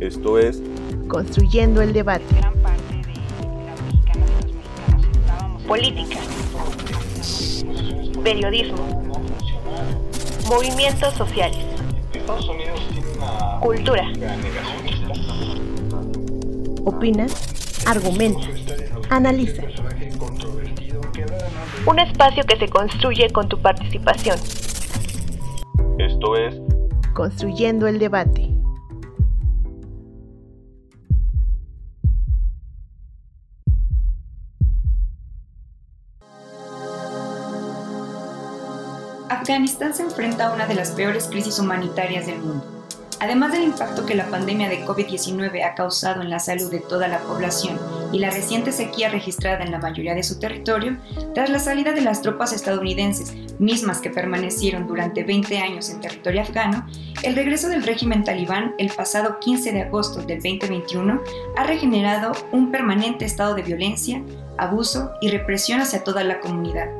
[0.00, 0.62] Esto es
[1.08, 2.24] Construyendo el debate.
[2.36, 3.02] Gran parte de
[3.64, 5.62] las mexicanas y los mexicanos estábamos.
[5.64, 6.18] Política.
[8.22, 9.12] Periodismo.
[10.48, 11.64] Movimientos sociales.
[13.60, 14.12] Cultura.
[16.84, 17.26] Opina,
[17.84, 18.46] argumenta,
[19.10, 19.64] analiza.
[21.86, 24.38] Un espacio que se construye con tu participación.
[25.98, 26.54] Esto es
[27.14, 28.57] Construyendo el debate.
[39.48, 42.66] Afganistán se enfrenta a una de las peores crisis humanitarias del mundo.
[43.18, 47.08] Además del impacto que la pandemia de COVID-19 ha causado en la salud de toda
[47.08, 47.78] la población
[48.12, 50.98] y la reciente sequía registrada en la mayoría de su territorio,
[51.34, 56.42] tras la salida de las tropas estadounidenses, mismas que permanecieron durante 20 años en territorio
[56.42, 56.86] afgano,
[57.22, 61.22] el regreso del régimen talibán el pasado 15 de agosto del 2021
[61.56, 64.22] ha regenerado un permanente estado de violencia,
[64.58, 66.90] abuso y represión hacia toda la comunidad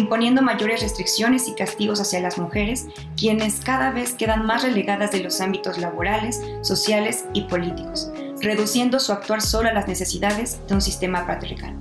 [0.00, 5.20] imponiendo mayores restricciones y castigos hacia las mujeres, quienes cada vez quedan más relegadas de
[5.20, 10.80] los ámbitos laborales, sociales y políticos, reduciendo su actuar solo a las necesidades de un
[10.80, 11.76] sistema patriarcal.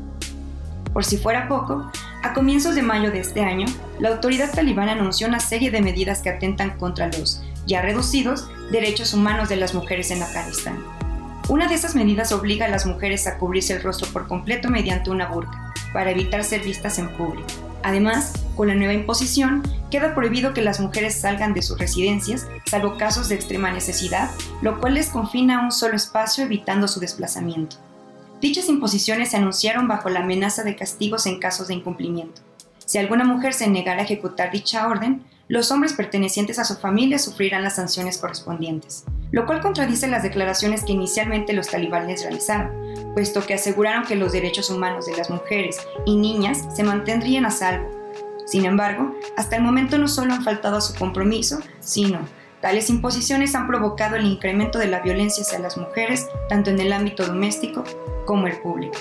[0.93, 1.91] Por si fuera poco,
[2.23, 3.67] a comienzos de mayo de este año,
[3.99, 9.13] la autoridad talibana anunció una serie de medidas que atentan contra los, ya reducidos, derechos
[9.13, 10.83] humanos de las mujeres en Afganistán.
[11.47, 15.09] Una de esas medidas obliga a las mujeres a cubrirse el rostro por completo mediante
[15.09, 17.68] una burka, para evitar ser vistas en público.
[17.83, 22.97] Además, con la nueva imposición, queda prohibido que las mujeres salgan de sus residencias, salvo
[22.97, 24.29] casos de extrema necesidad,
[24.61, 27.77] lo cual les confina a un solo espacio evitando su desplazamiento.
[28.41, 32.41] Dichas imposiciones se anunciaron bajo la amenaza de castigos en casos de incumplimiento.
[32.85, 37.19] Si alguna mujer se negara a ejecutar dicha orden, los hombres pertenecientes a su familia
[37.19, 42.71] sufrirán las sanciones correspondientes, lo cual contradice las declaraciones que inicialmente los talibanes realizaron,
[43.13, 47.51] puesto que aseguraron que los derechos humanos de las mujeres y niñas se mantendrían a
[47.51, 47.89] salvo.
[48.45, 52.19] Sin embargo, hasta el momento no solo han faltado a su compromiso, sino
[52.61, 56.91] tales imposiciones han provocado el incremento de la violencia hacia las mujeres tanto en el
[56.91, 57.83] ámbito doméstico
[58.25, 58.97] como el público.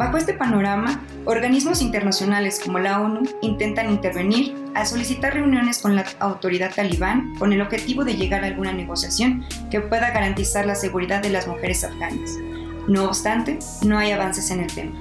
[0.00, 6.06] Bajo este panorama, organismos internacionales como la ONU intentan intervenir al solicitar reuniones con la
[6.20, 11.20] autoridad talibán con el objetivo de llegar a alguna negociación que pueda garantizar la seguridad
[11.20, 12.30] de las mujeres afganas.
[12.88, 14.98] No obstante, no hay avances en el tema.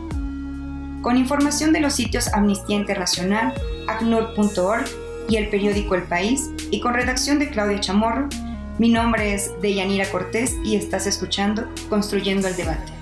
[1.02, 3.54] Con información de los sitios Amnistía Internacional,
[3.88, 4.84] ACNUR.org
[5.30, 8.28] y el periódico El País, y con redacción de Claudia Chamorro,
[8.80, 12.99] mi nombre es Deyanira Cortés y estás escuchando Construyendo el Debate.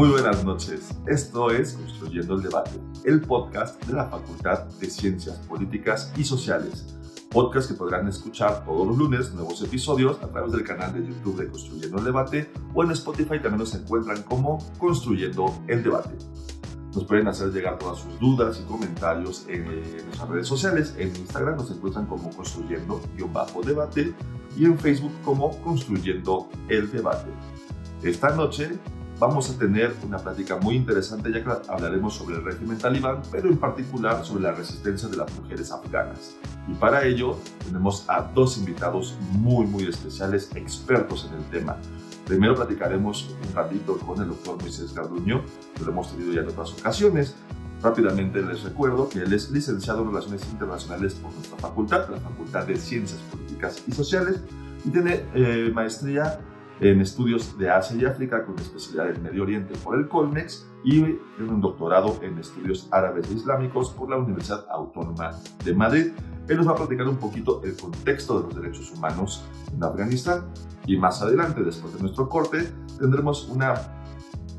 [0.00, 0.94] Muy buenas noches.
[1.06, 2.70] Esto es Construyendo el Debate,
[3.04, 6.96] el podcast de la Facultad de Ciencias Políticas y Sociales.
[7.28, 11.36] Podcast que podrán escuchar todos los lunes, nuevos episodios a través del canal de YouTube
[11.36, 16.16] de Construyendo el Debate o en Spotify también nos encuentran como Construyendo el Debate.
[16.94, 20.94] Nos pueden hacer llegar todas sus dudas y comentarios en, nuestras redes sociales.
[20.96, 24.14] En Instagram nos encuentran como Construyendo-Debate
[24.56, 27.28] y en Facebook como Construyendo el Debate.
[28.02, 28.78] Esta noche
[29.20, 33.50] vamos a tener una plática muy interesante ya que hablaremos sobre el régimen talibán, pero
[33.50, 36.36] en particular sobre la resistencia de las mujeres afganas.
[36.66, 37.36] Y para ello
[37.66, 41.76] tenemos a dos invitados muy muy especiales, expertos en el tema.
[42.26, 45.42] Primero platicaremos un ratito con el doctor Moisés Garduño,
[45.76, 47.36] que lo hemos tenido ya en otras ocasiones.
[47.82, 52.66] Rápidamente les recuerdo que él es licenciado en Relaciones Internacionales por nuestra facultad, la Facultad
[52.66, 54.40] de Ciencias Políticas y Sociales,
[54.84, 56.40] y tiene eh, maestría
[56.80, 61.00] en estudios de Asia y África con especialidad en Medio Oriente por el Colmex y
[61.38, 65.32] un doctorado en estudios árabes e islámicos por la Universidad Autónoma
[65.62, 66.12] de Madrid.
[66.48, 70.46] Él nos va a platicar un poquito el contexto de los derechos humanos en Afganistán
[70.86, 73.74] y más adelante, después de nuestro corte, tendremos una,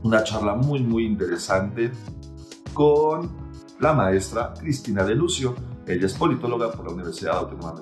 [0.03, 1.91] una charla muy muy interesante
[2.73, 3.29] con
[3.79, 5.55] la maestra Cristina de Lucio.
[5.87, 7.73] Ella es politóloga por la Universidad Autónoma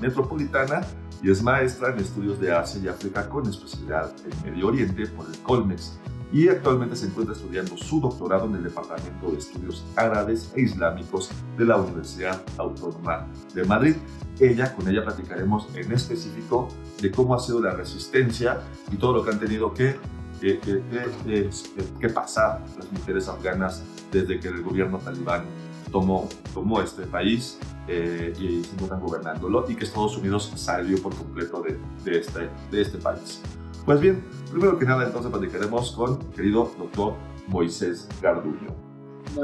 [0.00, 0.80] Metropolitana
[1.22, 5.26] y es maestra en estudios de Asia y África con especialidad en Medio Oriente por
[5.26, 5.98] el Colmex
[6.32, 11.30] y actualmente se encuentra estudiando su doctorado en el Departamento de Estudios Árabes e Islámicos
[11.56, 13.96] de la Universidad Autónoma de Madrid.
[14.38, 16.68] Ella, con ella platicaremos en específico
[17.00, 18.60] de cómo ha sido la resistencia
[18.92, 19.96] y todo lo que han tenido que,
[20.40, 21.50] que, que,
[21.98, 23.82] que pasar las mujeres afganas
[24.12, 25.44] desde que el gobierno talibán
[25.90, 31.14] tomó, tomó este país eh, y se encuentran gobernándolo y que Estados Unidos salió por
[31.14, 33.40] completo de, de, este, de este país.
[33.84, 37.14] Pues bien, primero que nada entonces platicaremos con querido doctor
[37.46, 38.74] Moisés Garduño.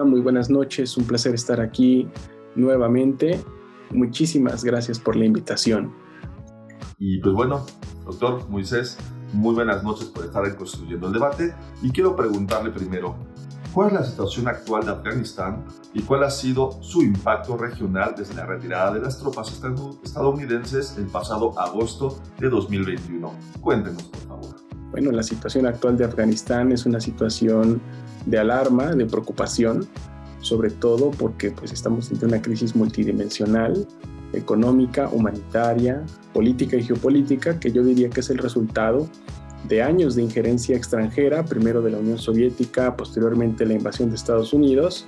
[0.04, 2.08] Muy buenas noches, un placer estar aquí
[2.54, 3.40] nuevamente.
[3.90, 5.92] Muchísimas gracias por la invitación.
[6.98, 7.64] Y pues bueno,
[8.04, 8.98] doctor Moisés,
[9.32, 11.54] muy buenas noches por estar en Construyendo el Debate.
[11.82, 13.16] Y quiero preguntarle primero,
[13.74, 18.34] ¿cuál es la situación actual de Afganistán y cuál ha sido su impacto regional desde
[18.34, 19.52] la retirada de las tropas
[20.04, 23.34] estadounidenses el pasado agosto de 2021?
[23.60, 24.56] Cuéntenos, por favor.
[24.92, 27.82] Bueno, la situación actual de Afganistán es una situación
[28.26, 29.88] de alarma, de preocupación,
[30.38, 33.88] sobre todo porque pues, estamos ante una crisis multidimensional,
[34.32, 39.08] económica, humanitaria, política y geopolítica, que yo diría que es el resultado
[39.68, 44.52] de años de injerencia extranjera, primero de la Unión Soviética, posteriormente la invasión de Estados
[44.52, 45.06] Unidos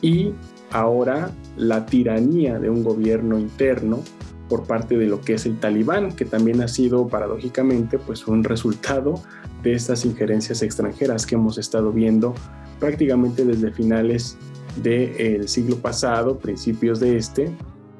[0.00, 0.32] y
[0.70, 4.00] ahora la tiranía de un gobierno interno
[4.48, 8.44] por parte de lo que es el talibán, que también ha sido paradójicamente pues un
[8.44, 9.20] resultado
[9.62, 12.34] de estas injerencias extranjeras que hemos estado viendo
[12.80, 14.38] prácticamente desde finales
[14.82, 17.50] del siglo pasado, principios de este,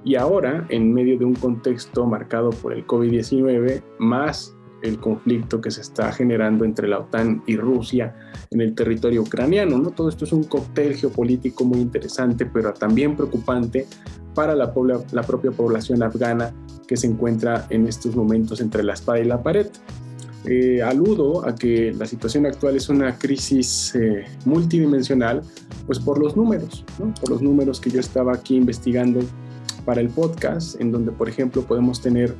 [0.04, 5.70] y ahora en medio de un contexto marcado por el COVID-19, más el conflicto que
[5.70, 8.14] se está generando entre la OTAN y Rusia
[8.50, 9.78] en el territorio ucraniano.
[9.78, 9.90] ¿no?
[9.90, 13.86] Todo esto es un cóctel geopolítico muy interesante, pero también preocupante
[14.34, 14.72] para la,
[15.12, 16.54] la propia población afgana
[16.86, 19.66] que se encuentra en estos momentos entre la espada y la pared.
[20.44, 25.42] Eh, aludo a que la situación actual es una crisis eh, multidimensional,
[25.86, 26.84] pues por los números,
[27.20, 29.20] por los números que yo estaba aquí investigando
[29.84, 32.34] para el podcast, en donde, por ejemplo, podemos tener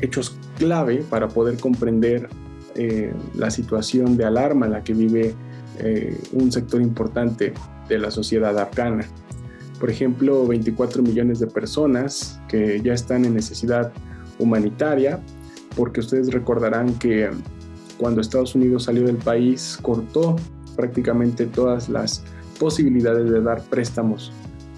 [0.00, 2.28] hechos clave para poder comprender
[2.74, 5.34] eh, la situación de alarma en la que vive
[6.32, 7.54] un sector importante
[7.88, 9.06] de la sociedad afgana.
[9.78, 13.92] Por ejemplo, 24 millones de personas que ya están en necesidad
[14.40, 15.20] humanitaria,
[15.76, 17.30] porque ustedes recordarán que
[17.96, 20.36] cuando Estados Unidos salió del país cortó
[20.76, 22.24] prácticamente todas las
[22.58, 24.32] posibilidades de dar préstamos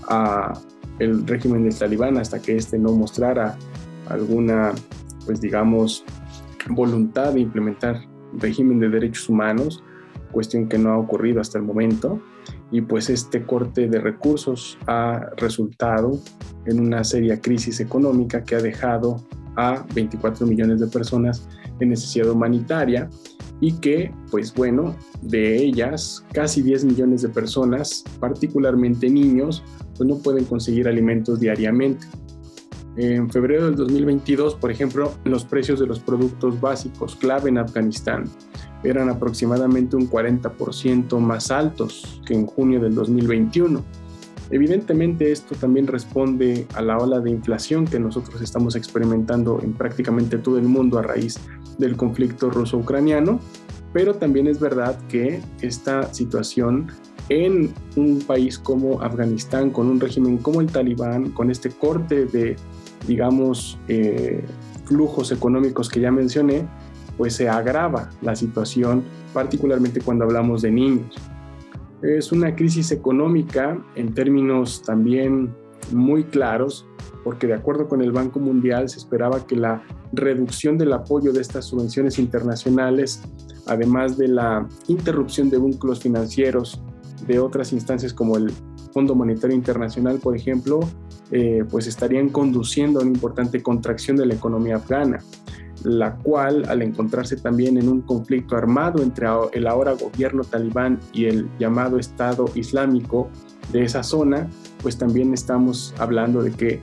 [0.09, 0.55] a
[0.99, 3.57] el régimen del talibán hasta que éste no mostrara
[4.09, 4.73] alguna,
[5.27, 6.05] pues digamos,
[6.69, 8.01] voluntad de implementar
[8.35, 9.83] régimen de derechos humanos,
[10.33, 12.21] cuestión que no ha ocurrido hasta el momento.
[12.73, 16.21] Y pues este corte de recursos ha resultado
[16.67, 19.17] en una seria crisis económica que ha dejado
[19.57, 21.49] a 24 millones de personas
[21.81, 23.11] en necesidad humanitaria
[23.61, 29.63] y que, pues bueno, de ellas, casi 10 millones de personas, particularmente niños,
[29.97, 32.07] pues no pueden conseguir alimentos diariamente.
[33.03, 38.25] En febrero del 2022, por ejemplo, los precios de los productos básicos clave en Afganistán
[38.85, 43.83] eran aproximadamente un 40% más altos que en junio del 2021
[44.51, 50.39] Evidentemente esto también responde a la ola de inflación que nosotros estamos experimentando en prácticamente
[50.39, 51.39] todo el mundo a raíz
[51.79, 53.39] del conflicto ruso-ucraniano,
[53.93, 56.89] pero también es verdad que esta situación
[57.29, 62.57] en un país como Afganistán, con un régimen como el talibán, con este corte de,
[63.07, 64.45] digamos, eh,
[64.85, 66.67] flujos económicos que ya mencioné,
[67.17, 71.17] pues se agrava la situación, particularmente cuando hablamos de niños.
[72.03, 75.55] Es una crisis económica en términos también
[75.93, 76.87] muy claros,
[77.25, 79.83] porque de acuerdo con el Banco Mundial se esperaba que la
[80.13, 83.23] reducción del apoyo de estas subvenciones internacionales,
[83.67, 86.83] además de la interrupción de vínculos financieros
[87.27, 88.51] de otras instancias como el
[88.93, 90.81] Fondo Monetario Internacional, por ejemplo,
[91.33, 95.21] eh, pues estarían conduciendo a una importante contracción de la economía afgana
[95.85, 101.27] la cual al encontrarse también en un conflicto armado entre el ahora gobierno talibán y
[101.27, 103.31] el llamado Estado Islámico
[103.73, 104.49] de esa zona,
[104.83, 106.81] pues también estamos hablando de que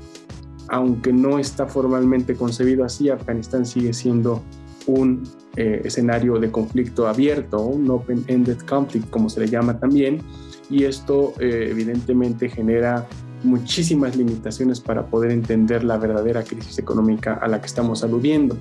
[0.70, 4.44] aunque no está formalmente concebido así, Afganistán sigue siendo
[4.86, 5.24] un
[5.56, 10.22] eh, escenario de conflicto abierto, un open-ended conflict como se le llama también,
[10.70, 13.08] y esto eh, evidentemente genera
[13.48, 18.58] muchísimas limitaciones para poder entender la verdadera crisis económica a la que estamos aludiendo.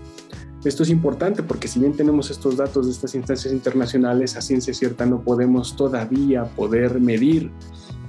[0.65, 4.75] Esto es importante porque si bien tenemos estos datos de estas instancias internacionales, a ciencia
[4.75, 7.51] cierta no podemos todavía poder medir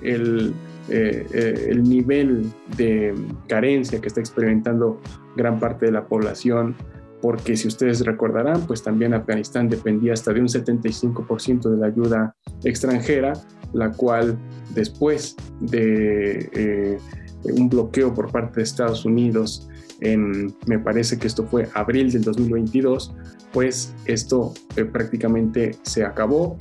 [0.02, 0.54] el,
[0.90, 3.14] eh, eh, el nivel de
[3.48, 5.00] carencia que está experimentando
[5.36, 6.76] gran parte de la población,
[7.22, 12.36] porque si ustedes recordarán, pues también Afganistán dependía hasta de un 75% de la ayuda
[12.64, 13.34] extranjera,
[13.74, 14.38] la cual
[14.74, 16.98] después de eh,
[17.44, 19.68] un bloqueo por parte de Estados Unidos
[20.00, 23.16] en, me parece que esto fue abril del 2022,
[23.52, 26.56] pues esto eh, prácticamente se acabó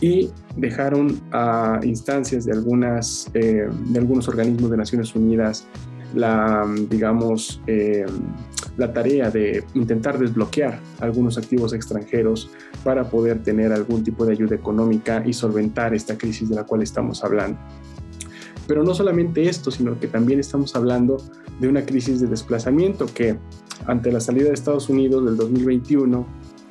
[0.00, 5.66] y dejaron a instancias de, algunas, eh, de algunos organismos de Naciones Unidas
[6.14, 7.60] la, digamos,
[8.76, 12.50] la tarea de intentar desbloquear algunos activos extranjeros
[12.84, 16.82] para poder tener algún tipo de ayuda económica y solventar esta crisis de la cual
[16.82, 17.58] estamos hablando.
[18.66, 21.18] Pero no solamente esto, sino que también estamos hablando
[21.60, 23.38] de una crisis de desplazamiento que
[23.86, 26.26] ante la salida de Estados Unidos del 2021,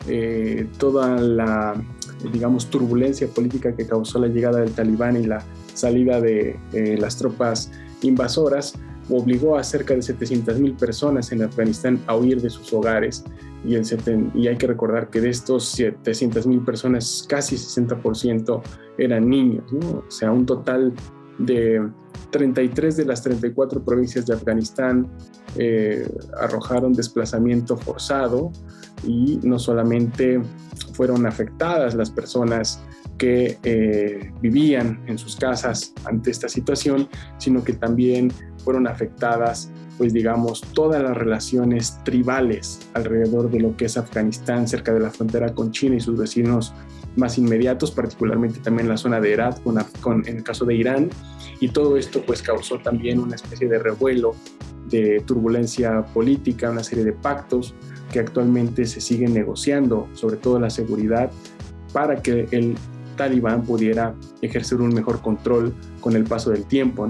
[0.07, 1.73] eh, toda la,
[2.31, 5.43] digamos, turbulencia política que causó la llegada del talibán y la
[5.73, 7.71] salida de eh, las tropas
[8.01, 8.73] invasoras,
[9.09, 13.23] obligó a cerca de 700.000 personas en Afganistán a huir de sus hogares.
[13.63, 18.61] Y, el y hay que recordar que de estos 700.000 personas casi 60%
[18.97, 20.93] eran niños, o sea, un total
[21.39, 21.81] de
[22.31, 25.07] 33 de las 34 provincias de Afganistán
[25.57, 26.07] eh,
[26.39, 28.51] arrojaron desplazamiento forzado
[29.03, 30.41] y no solamente
[30.93, 32.81] fueron afectadas las personas
[33.17, 37.07] que eh, vivían en sus casas ante esta situación,
[37.37, 38.31] sino que también
[38.63, 44.93] fueron afectadas, pues digamos, todas las relaciones tribales alrededor de lo que es Afganistán, cerca
[44.93, 46.73] de la frontera con China y sus vecinos
[47.15, 49.61] más inmediatos, particularmente también la zona de Herat,
[50.01, 51.09] con, en el caso de Irán,
[51.59, 54.35] y todo esto pues causó también una especie de revuelo,
[54.89, 57.73] de turbulencia política, una serie de pactos
[58.11, 61.31] que actualmente se siguen negociando, sobre todo la seguridad,
[61.93, 62.75] para que el
[63.15, 67.09] talibán pudiera ejercer un mejor control con el paso del tiempo.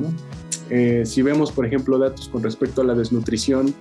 [0.69, 3.73] Eh, si vemos, por ejemplo, datos con respecto a la desnutrición,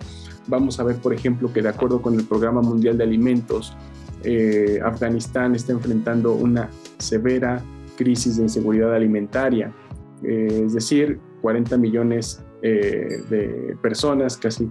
[0.46, 3.74] vamos a ver, por ejemplo, que de acuerdo con el Programa Mundial de Alimentos,
[4.22, 7.62] eh, Afganistán está enfrentando una severa
[7.96, 9.72] crisis de inseguridad alimentaria,
[10.22, 14.64] eh, es decir, 40 millones de personas, casi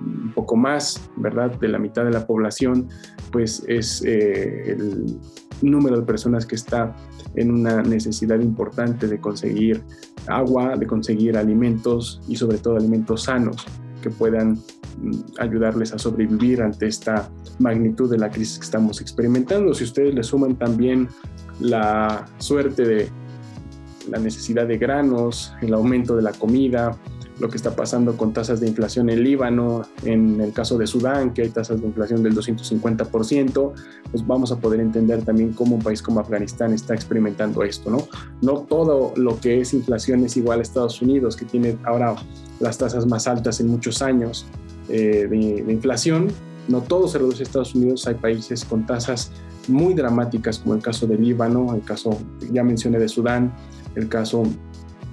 [0.00, 1.50] un poco más, ¿verdad?
[1.58, 2.88] De la mitad de la población,
[3.30, 5.20] pues es el
[5.62, 6.94] número de personas que está
[7.34, 9.82] en una necesidad importante de conseguir
[10.26, 13.66] agua, de conseguir alimentos y sobre todo alimentos sanos
[14.02, 19.74] que puedan mm, ayudarles a sobrevivir ante esta magnitud de la crisis que estamos experimentando.
[19.74, 21.08] Si ustedes le suman también
[21.60, 23.08] la suerte de
[24.08, 26.96] la necesidad de granos, el aumento de la comida,
[27.40, 31.32] lo que está pasando con tasas de inflación en Líbano, en el caso de Sudán,
[31.32, 33.72] que hay tasas de inflación del 250%,
[34.10, 38.08] pues vamos a poder entender también cómo un país como Afganistán está experimentando esto, ¿no?
[38.42, 42.16] No todo lo que es inflación es igual a Estados Unidos, que tiene ahora
[42.60, 44.46] las tasas más altas en muchos años
[44.88, 46.28] eh, de, de inflación.
[46.66, 49.30] No todo se reduce a Estados Unidos, hay países con tasas
[49.68, 52.18] muy dramáticas, como el caso de Líbano, el caso,
[52.52, 53.54] ya mencioné, de Sudán,
[53.94, 54.44] el caso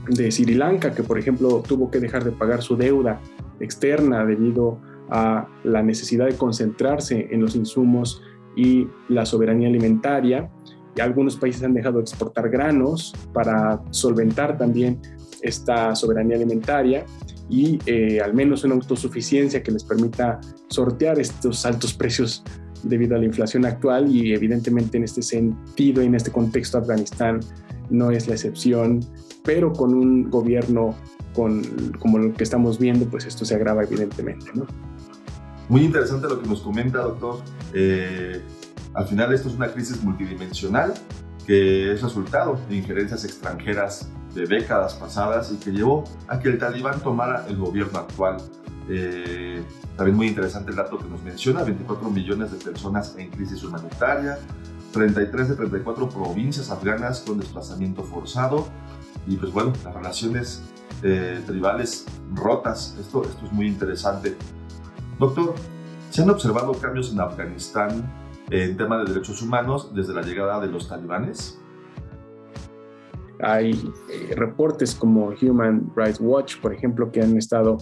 [0.08, 3.20] de Sri Lanka, que por ejemplo tuvo que dejar de pagar su deuda
[3.60, 8.22] externa debido a la necesidad de concentrarse en los insumos
[8.56, 10.50] y la soberanía alimentaria.
[10.96, 15.02] Y algunos países han dejado de exportar granos para solventar también
[15.42, 17.06] esta soberanía alimentaria
[17.50, 22.44] y eh, al menos una autosuficiencia que les permita sortear estos altos precios
[22.84, 27.40] debido a la inflación actual y evidentemente en este sentido y en este contexto Afganistán
[27.90, 29.02] no es la excepción
[29.46, 30.96] pero con un gobierno
[31.34, 31.62] con,
[32.00, 34.52] como lo que estamos viendo, pues esto se agrava evidentemente.
[35.70, 37.40] Muy interesante lo que nos comenta, doctor.
[37.74, 38.42] Eh,
[38.94, 40.94] al final esto es una crisis multidimensional
[41.46, 46.58] que es resultado de injerencias extranjeras de décadas pasadas y que llevó a que el
[46.58, 48.38] talibán tomara el gobierno actual.
[48.90, 49.64] Eh,
[49.96, 54.38] también muy interesante el dato que nos menciona, 24 millones de personas en crisis humanitaria,
[54.96, 58.68] 33 de 34 provincias afganas con desplazamiento forzado,
[59.28, 60.64] y pues bueno, las relaciones
[61.04, 62.98] eh, tribales rotas.
[63.00, 64.36] Esto, esto es muy interesante.
[65.20, 65.54] Doctor,
[66.10, 68.10] ¿se han observado cambios en Afganistán
[68.50, 71.60] en tema de derechos humanos desde la llegada de los talibanes?
[73.42, 73.74] Hay
[74.10, 77.80] eh, reportes como Human Rights Watch, por ejemplo, que han estado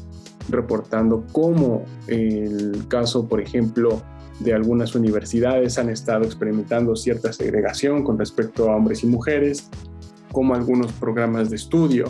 [0.49, 4.01] reportando cómo el caso, por ejemplo,
[4.39, 9.69] de algunas universidades han estado experimentando cierta segregación con respecto a hombres y mujeres,
[10.31, 12.05] como algunos programas de estudio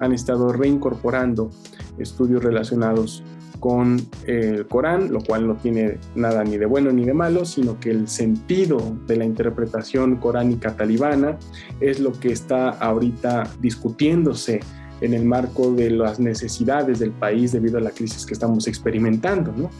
[0.00, 1.50] han estado reincorporando
[1.98, 3.22] estudios relacionados
[3.60, 7.80] con el Corán, lo cual no tiene nada ni de bueno ni de malo, sino
[7.80, 11.38] que el sentido de la interpretación coránica talibana
[11.80, 14.60] es lo que está ahorita discutiéndose
[15.00, 19.52] en el marco de las necesidades del país debido a la crisis que estamos experimentando.
[19.56, 19.70] ¿no?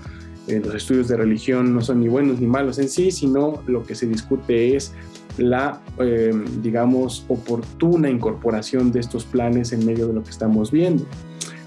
[0.46, 3.82] Eh, los estudios de religión no son ni buenos ni malos en sí, sino lo
[3.82, 4.92] que se discute es
[5.38, 11.06] la, em, digamos, oportuna incorporación de estos planes en medio de lo que estamos viendo.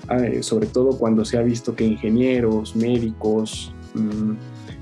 [0.07, 4.31] Ah, eh, sobre todo cuando se ha visto que ingenieros, médicos, mm,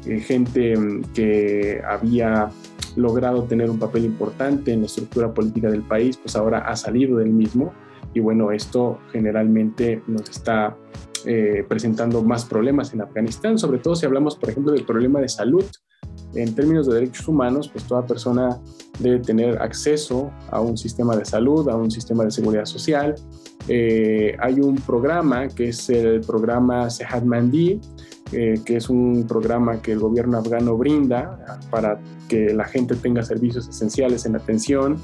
[0.06, 2.50] eh, gente mm, que había
[2.96, 7.18] logrado tener un papel importante en la estructura política del país, pues ahora ha salido
[7.18, 7.74] del mismo
[8.16, 10.76] y bueno, esto generalmente nos está
[11.26, 15.28] eh, presentando más problemas en Afganistán, sobre todo si hablamos, por ejemplo, del problema de
[15.28, 15.66] salud.
[16.34, 18.58] En términos de derechos humanos, pues toda persona
[19.00, 23.16] debe tener acceso a un sistema de salud, a un sistema de seguridad social.
[23.68, 27.82] Eh, hay un programa que es el programa Sehat Mandi,
[28.32, 33.24] eh, que es un programa que el gobierno afgano brinda para que la gente tenga
[33.24, 34.98] servicios esenciales en atención,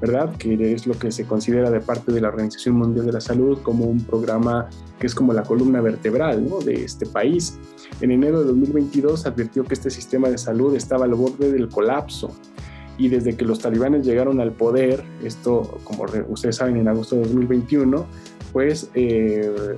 [0.00, 0.36] ¿verdad?
[0.36, 3.58] Que es lo que se considera de parte de la Organización Mundial de la Salud
[3.62, 7.58] como un programa que es como la columna vertebral de este país.
[8.00, 12.30] En enero de 2022 advirtió que este sistema de salud estaba al borde del colapso
[12.98, 17.22] y desde que los talibanes llegaron al poder, esto como ustedes saben en agosto de
[17.22, 18.06] 2021,
[18.52, 19.76] pues eh,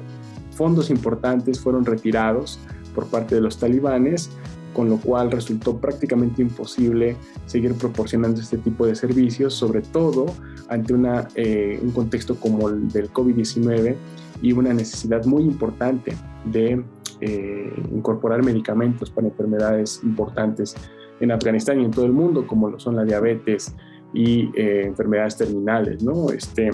[0.53, 2.61] fondos importantes fueron retirados
[2.95, 4.31] por parte de los talibanes,
[4.79, 7.17] con lo cual resultó prácticamente imposible
[7.47, 10.27] seguir proporcionando este tipo de servicios, sobre todo
[10.69, 10.95] ante
[11.35, 13.97] eh, un contexto como el del COVID-19
[14.41, 16.85] y una necesidad muy importante de
[17.21, 20.77] eh, incorporar medicamentos para enfermedades importantes
[21.19, 23.75] en Afganistán y en todo el mundo, como son la diabetes
[24.15, 26.05] y eh, enfermedades terminales.
[26.05, 26.31] ¿no?
[26.31, 26.71] Este,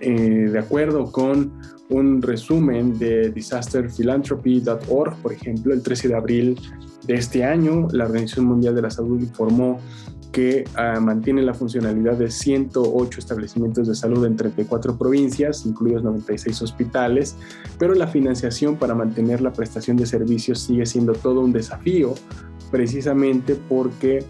[0.00, 1.52] de acuerdo con
[1.90, 6.60] un resumen de disasterphilanthropy.org, por ejemplo, el 13 de abril
[7.06, 9.78] de este año, la Organización Mundial de la Salud informó
[10.32, 16.60] que uh, mantiene la funcionalidad de 108 establecimientos de salud en 34 provincias, incluidos 96
[16.62, 17.36] hospitales,
[17.78, 22.14] pero la financiación para mantener la prestación de servicios sigue siendo todo un desafío,
[22.70, 24.24] precisamente porque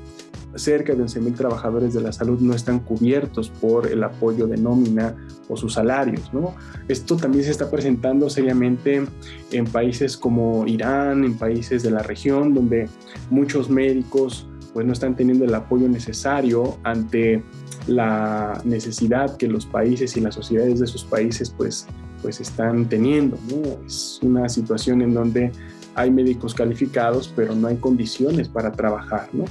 [0.57, 5.15] cerca de 11.000 trabajadores de la salud no están cubiertos por el apoyo de nómina
[5.49, 6.33] o sus salarios.
[6.33, 6.55] ¿no?
[6.89, 9.05] Esto también se está presentando seriamente
[9.53, 12.89] en países como Irán, en países de la región, donde
[13.31, 17.43] muchos médicos pues, no están teniendo el apoyo necesario ante
[17.87, 21.87] la necesidad que los países y las sociedades de esos países pues,
[22.21, 23.39] pues están teniendo.
[23.87, 25.53] Es una situación en donde
[25.97, 29.45] hay médicos calificados, pero no hay condiciones para trabajar, ¿no?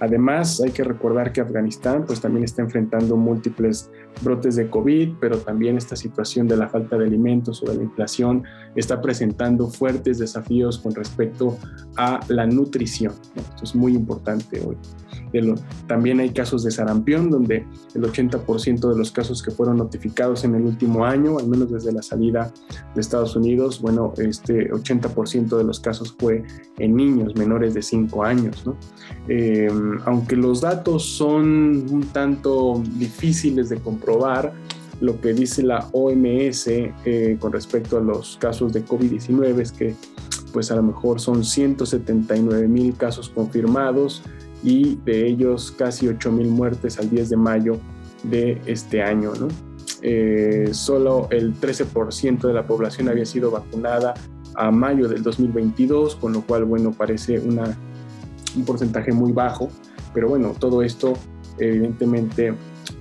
[0.00, 3.90] Además, hay que recordar que Afganistán pues también está enfrentando múltiples
[4.22, 7.82] brotes de COVID, pero también esta situación de la falta de alimentos o de la
[7.82, 8.42] inflación
[8.74, 11.56] está presentando fuertes desafíos con respecto
[11.96, 13.12] a la nutrición.
[13.36, 14.76] Esto es muy importante hoy.
[15.86, 20.54] También hay casos de sarampión, donde el 80% de los casos que fueron notificados en
[20.54, 22.52] el último año, al menos desde la salida
[22.94, 26.42] de Estados Unidos, bueno, este 80% de los casos fue
[26.78, 28.64] en niños menores de 5 años.
[29.28, 29.68] Eh,
[30.04, 34.52] aunque los datos son un tanto difíciles de comprobar,
[35.00, 39.94] lo que dice la OMS eh, con respecto a los casos de COVID-19 es que
[40.52, 44.22] pues a lo mejor son 179 mil casos confirmados
[44.62, 47.78] y de ellos casi 8 mil muertes al 10 de mayo
[48.22, 49.32] de este año.
[50.02, 54.14] Eh, solo el 13% de la población había sido vacunada
[54.56, 57.76] a mayo del 2022, con lo cual, bueno, parece una,
[58.56, 59.68] un porcentaje muy bajo,
[60.12, 61.14] pero bueno, todo esto
[61.58, 62.54] evidentemente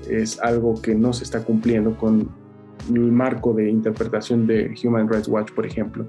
[0.09, 2.29] es algo que no se está cumpliendo con
[2.89, 6.05] el marco de interpretación de Human Rights Watch, por ejemplo.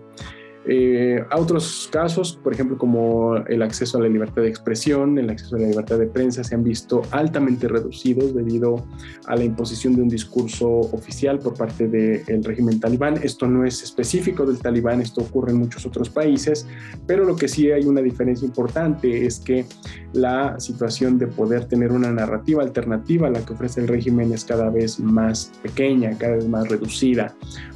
[0.66, 5.30] Eh, a otros casos, por ejemplo, como el acceso a la libertad de expresión, el
[5.30, 8.84] acceso a la libertad de prensa, se han visto altamente reducidos debido
[9.26, 13.18] a la imposición de un discurso oficial por parte del régimen talibán.
[13.22, 16.66] Esto no es específico del talibán, esto ocurre en muchos otros países,
[17.06, 19.64] pero lo que sí hay una diferencia importante es que
[20.12, 24.44] la situación de poder tener una narrativa alternativa a la que ofrece el régimen es
[24.44, 27.34] cada vez más pequeña, cada vez más reducida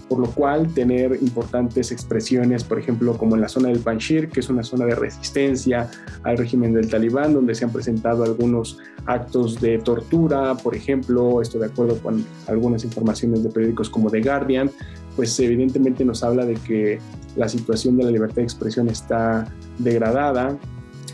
[0.09, 4.41] por lo cual tener importantes expresiones, por ejemplo, como en la zona del Panjshir, que
[4.41, 5.91] es una zona de resistencia
[6.23, 11.59] al régimen del talibán, donde se han presentado algunos actos de tortura, por ejemplo, esto
[11.59, 14.71] de acuerdo con algunas informaciones de periódicos como The Guardian,
[15.17, 16.99] pues evidentemente nos habla de que
[17.37, 19.47] la situación de la libertad de expresión está
[19.79, 20.57] degradada,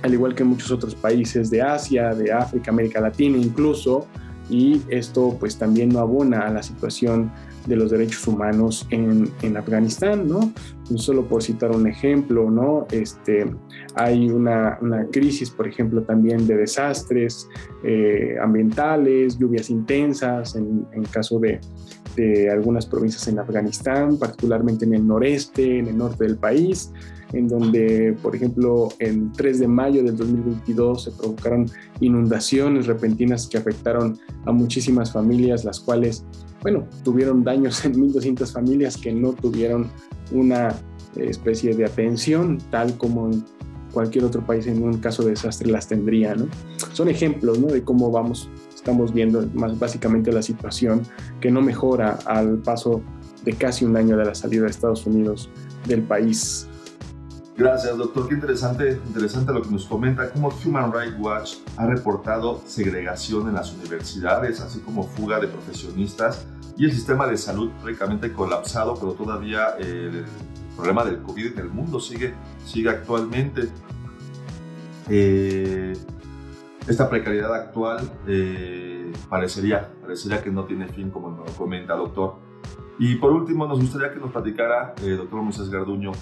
[0.03, 4.07] al igual que en muchos otros países de Asia, de África, América Latina incluso,
[4.49, 7.31] y esto pues también no abona a la situación
[7.67, 10.53] de los derechos humanos en, en Afganistán, ¿no?
[10.97, 12.87] Solo por citar un ejemplo, ¿no?
[12.91, 13.47] Este,
[13.95, 17.49] hay una, una crisis, por ejemplo, también de desastres
[17.85, 21.61] eh, ambientales, lluvias intensas, en, en caso de,
[22.17, 26.93] de algunas provincias en Afganistán, particularmente en el noreste, en el norte del país,
[27.33, 33.59] en donde, por ejemplo, el 3 de mayo del 2022 se provocaron inundaciones repentinas que
[33.59, 36.25] afectaron a muchísimas familias, las cuales
[36.63, 39.91] bueno, tuvieron daños en 1.200 familias que no tuvieron
[40.33, 40.75] una
[41.17, 43.31] especie de atención, tal como
[43.93, 46.47] cualquier otro país en un caso de desastre las tendría, ¿no?
[46.93, 47.69] Son ejemplos, ¿no?
[47.69, 48.49] De cómo vamos
[48.81, 51.03] estamos viendo más básicamente la situación
[51.41, 53.03] que no mejora al paso
[53.45, 55.51] de casi un año de la salida de Estados Unidos
[55.87, 56.67] del país.
[57.61, 58.27] Gracias, doctor.
[58.27, 63.55] Qué interesante, interesante lo que nos comenta, cómo Human Rights Watch ha reportado segregación en
[63.55, 66.47] las universidades, así como fuga de profesionistas
[66.79, 70.25] y el sistema de salud prácticamente colapsado, pero todavía el
[70.75, 72.33] problema del COVID en el mundo sigue,
[72.65, 73.69] sigue actualmente.
[75.11, 75.93] Eh,
[76.89, 82.37] esta precariedad actual eh, parecería, parecería que no tiene fin, como nos comenta, doctor.
[82.99, 86.13] Y por último, nos gustaría que nos platicara, eh, doctor Moisés Garduño,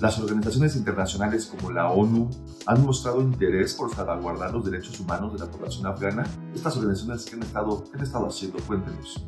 [0.00, 2.30] las organizaciones internacionales como la ONU
[2.66, 6.24] han mostrado interés por salvaguardar los derechos humanos de la población afgana.
[6.54, 8.58] Estas organizaciones, ¿qué han estado, qué han estado haciendo?
[8.66, 9.24] Cuéntenos.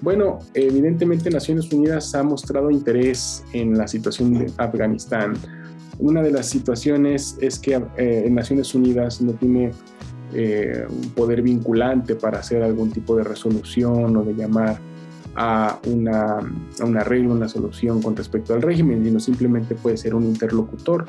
[0.00, 5.34] Bueno, evidentemente Naciones Unidas ha mostrado interés en la situación de Afganistán.
[5.98, 9.72] Una de las situaciones es que eh, Naciones Unidas no tiene
[10.32, 14.78] eh, un poder vinculante para hacer algún tipo de resolución o de llamar
[15.36, 20.14] a, una, a un arreglo, una solución con respecto al régimen, sino simplemente puede ser
[20.14, 21.04] un interlocutor.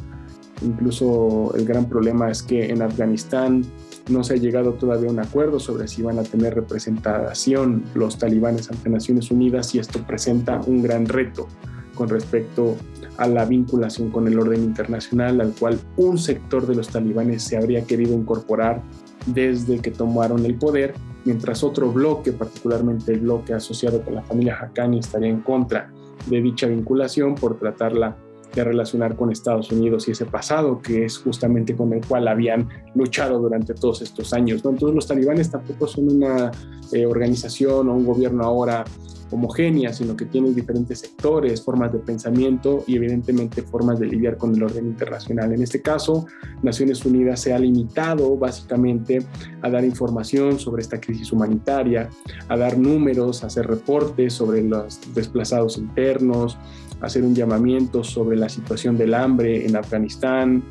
[0.62, 3.64] Incluso el gran problema es que en Afganistán
[4.10, 8.18] no se ha llegado todavía a un acuerdo sobre si van a tener representación los
[8.18, 11.48] talibanes ante Naciones Unidas y esto presenta un gran reto
[11.94, 12.76] con respecto
[13.18, 17.58] a la vinculación con el orden internacional al cual un sector de los talibanes se
[17.58, 18.82] habría querido incorporar
[19.26, 20.94] desde que tomaron el poder
[21.28, 25.92] mientras otro bloque, particularmente el bloque asociado con la familia Haqqani, estaría en contra
[26.26, 28.16] de dicha vinculación por tratarla
[28.64, 33.40] relacionar con Estados Unidos y ese pasado que es justamente con el cual habían luchado
[33.40, 34.64] durante todos estos años.
[34.64, 34.72] ¿no?
[34.72, 36.52] Entonces los talibanes tampoco son una
[36.92, 38.84] eh, organización o un gobierno ahora
[39.32, 44.56] homogénea, sino que tiene diferentes sectores, formas de pensamiento y evidentemente formas de lidiar con
[44.56, 45.54] el orden internacional.
[45.54, 46.26] En este caso,
[46.64, 49.26] Naciones Unidas se ha limitado básicamente
[49.62, 52.10] a dar información sobre esta crisis humanitaria,
[52.48, 56.58] a dar números, a hacer reportes sobre los desplazados internos,
[57.02, 60.64] hacer un llamamiento sobre la situación del hambre en Afganistán,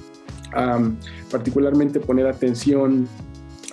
[1.31, 3.07] particularmente poner atención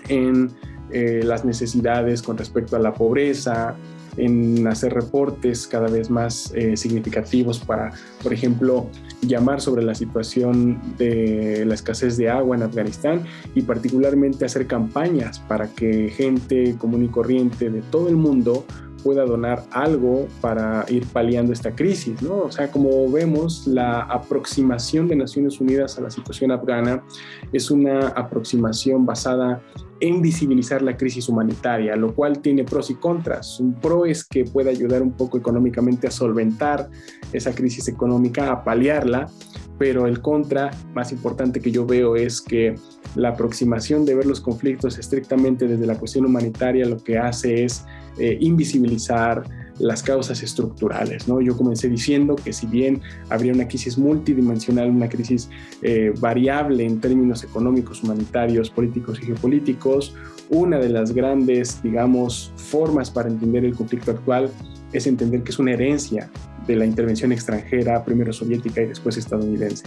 [0.10, 0.50] en
[0.92, 3.76] eh, las necesidades con respecto a la pobreza,
[4.18, 8.88] en hacer reportes cada vez más eh, significativos para, por ejemplo,
[9.22, 13.24] llamar sobre la situación de la escasez de agua en Afganistán
[13.56, 18.66] y particularmente hacer campañas para que gente común y corriente de todo el mundo
[19.04, 22.44] pueda donar algo para ir paliando esta crisis, ¿no?
[22.44, 27.04] O sea, como vemos, la aproximación de Naciones Unidas a la situación afgana
[27.52, 29.62] es una aproximación basada
[30.00, 33.60] en visibilizar la crisis humanitaria, lo cual tiene pros y contras.
[33.60, 36.89] Un pro es que puede ayudar un poco económicamente a solventar
[37.32, 39.30] esa crisis económica, a paliarla,
[39.78, 42.76] pero el contra más importante que yo veo es que
[43.16, 47.86] la aproximación de ver los conflictos estrictamente desde la cuestión humanitaria lo que hace es
[48.18, 49.44] eh, invisibilizar
[49.80, 51.28] las causas estructurales.
[51.28, 51.42] ¿no?
[51.42, 55.50] Yo comencé diciendo que si bien habría una crisis multidimensional, una crisis
[55.82, 60.16] eh, variable en términos económicos, humanitarios, políticos y geopolíticos,
[60.50, 64.50] una de las grandes, digamos, formas para entender el conflicto actual
[64.92, 66.30] es entender que es una herencia
[66.67, 69.84] de la intervención extranjera, primero soviética y después estadounidense.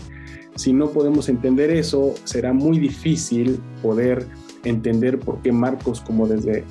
[0.56, 4.26] Si no podemos entender eso, será muy difícil poder
[4.64, 6.64] entender por qué marcos como desde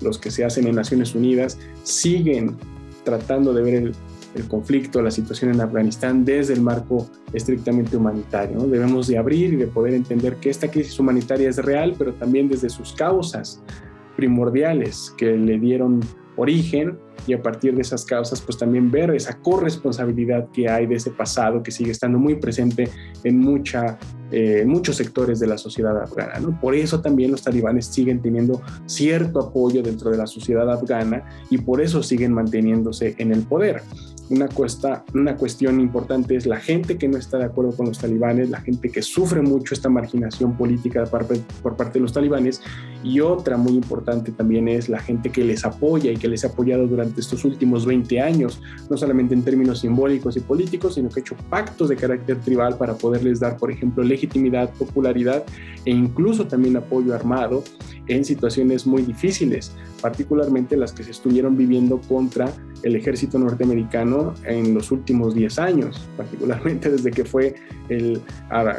[0.00, 2.56] los que se hacen en Naciones Unidas, siguen
[3.04, 3.74] tratando de ver
[4.34, 8.60] el, conflicto, la situación en Afganistán desde el marco estrictamente humanitario.
[8.60, 12.48] Debemos de abrir y de poder entender que esta crisis humanitaria es real, pero también
[12.48, 13.60] desde sus causas
[14.16, 16.00] primordiales que le dieron
[16.36, 20.96] origen y a partir de esas causas pues también ver esa corresponsabilidad que hay de
[20.96, 22.88] ese pasado que sigue estando muy presente
[23.24, 23.98] en mucha
[24.32, 26.38] eh, muchos sectores de la sociedad afgana.
[26.60, 31.58] Por eso también los talibanes siguen teniendo cierto apoyo dentro de la sociedad afgana y
[31.58, 33.82] por eso siguen manteniéndose en el poder.
[34.30, 37.98] Una, cuesta, una cuestión importante es la gente que no está de acuerdo con los
[37.98, 41.26] talibanes, la gente que sufre mucho esta marginación política por,
[41.62, 42.62] por parte de los talibanes
[43.02, 46.48] y otra muy importante también es la gente que les apoya y que les ha
[46.48, 51.20] apoyado durante estos últimos 20 años, no solamente en términos simbólicos y políticos, sino que
[51.20, 55.44] ha hecho pactos de carácter tribal para poderles dar, por ejemplo, legitimidad, popularidad
[55.84, 57.64] e incluso también apoyo armado
[58.10, 64.74] en situaciones muy difíciles, particularmente las que se estuvieron viviendo contra el ejército norteamericano en
[64.74, 67.54] los últimos 10 años, particularmente desde que fue
[67.88, 68.20] el,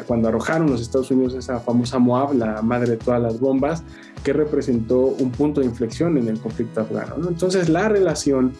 [0.06, 3.82] cuando arrojaron los Estados Unidos esa famosa Moab, la madre de todas las bombas,
[4.22, 7.28] que representó un punto de inflexión en el conflicto afgano.
[7.28, 8.52] Entonces la relación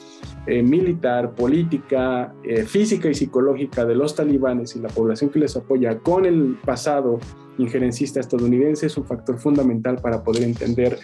[0.46, 5.56] eh, militar, política, eh, física y psicológica de los talibanes y la población que les
[5.56, 7.20] apoya con el pasado
[7.58, 10.98] injerencista estadounidense es un factor fundamental para poder entender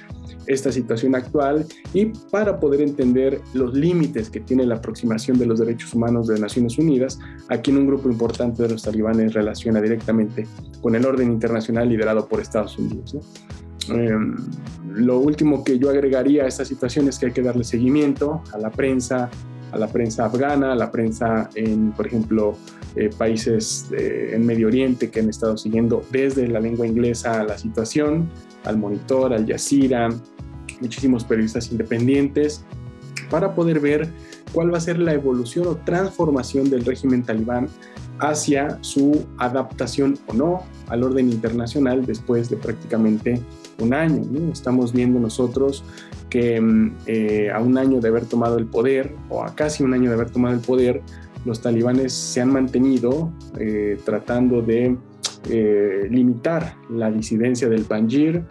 [0.47, 5.61] esta situación actual y para poder entender los límites que tiene la aproximación de los
[5.61, 10.47] derechos humanos de Naciones Unidas, aquí en un grupo importante de los talibanes relaciona directamente
[10.81, 13.17] con el orden internacional liderado por Estados Unidos.
[13.91, 14.37] Em,
[14.93, 18.59] lo último que yo agregaría a esta situación es que hay que darle seguimiento a
[18.59, 19.31] la prensa,
[19.73, 22.57] a la prensa afgana, a la prensa en, por ejemplo,
[22.97, 28.29] eh, países en Medio Oriente que han estado siguiendo desde la lengua inglesa la situación,
[28.65, 30.09] al Monitor, al Jazeera,
[30.81, 32.65] muchísimos periodistas independientes,
[33.31, 34.09] para poder ver
[34.53, 37.69] cuál va a ser la evolución o transformación del régimen talibán
[38.21, 43.41] hacia su adaptación o no al orden internacional después de prácticamente
[43.79, 44.23] un año.
[44.53, 45.85] Estamos viendo nosotros
[46.29, 49.95] que mm, eh, a un año de haber tomado el poder, o a casi un
[49.95, 51.03] año de haber tomado el poder,
[51.49, 54.97] los talibanes se han mantenido eh, tratando de
[55.49, 58.45] eh, limitar la disidencia del Panjir,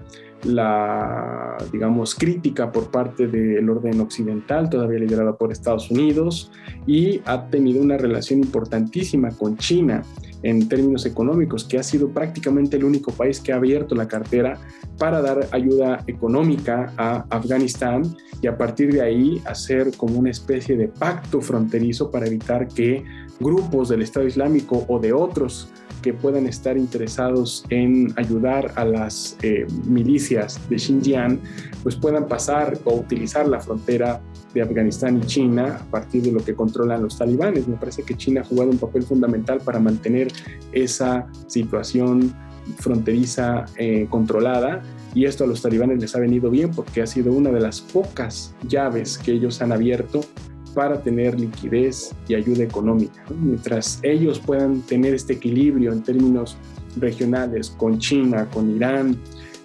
[0.43, 6.51] la, digamos, crítica por parte del orden occidental, todavía liderada por Estados Unidos,
[6.86, 10.03] y ha tenido una relación importantísima con China
[10.43, 14.60] en términos económicos, que ha sido prácticamente el único país que ha abierto la cartera
[14.97, 18.03] para dar ayuda económica a Afganistán
[18.41, 23.03] y a partir de ahí hacer como una especie de pacto fronterizo para evitar que
[23.39, 25.69] grupos del Estado Islámico o de otros
[26.01, 31.39] que puedan estar interesados en ayudar a las eh, milicias de Xinjiang,
[31.83, 34.21] pues puedan pasar o utilizar la frontera
[34.53, 37.67] de Afganistán y China a partir de lo que controlan los talibanes.
[37.67, 40.27] Me parece que China ha jugado un papel fundamental para mantener
[40.71, 42.33] esa situación
[42.77, 44.81] fronteriza eh, controlada
[45.13, 47.81] y esto a los talibanes les ha venido bien porque ha sido una de las
[47.81, 50.21] pocas llaves que ellos han abierto
[50.67, 53.23] para tener liquidez y ayuda económica.
[53.41, 56.58] Mientras ellos puedan tener este equilibrio en términos
[56.97, 59.17] regionales con China, con Irán,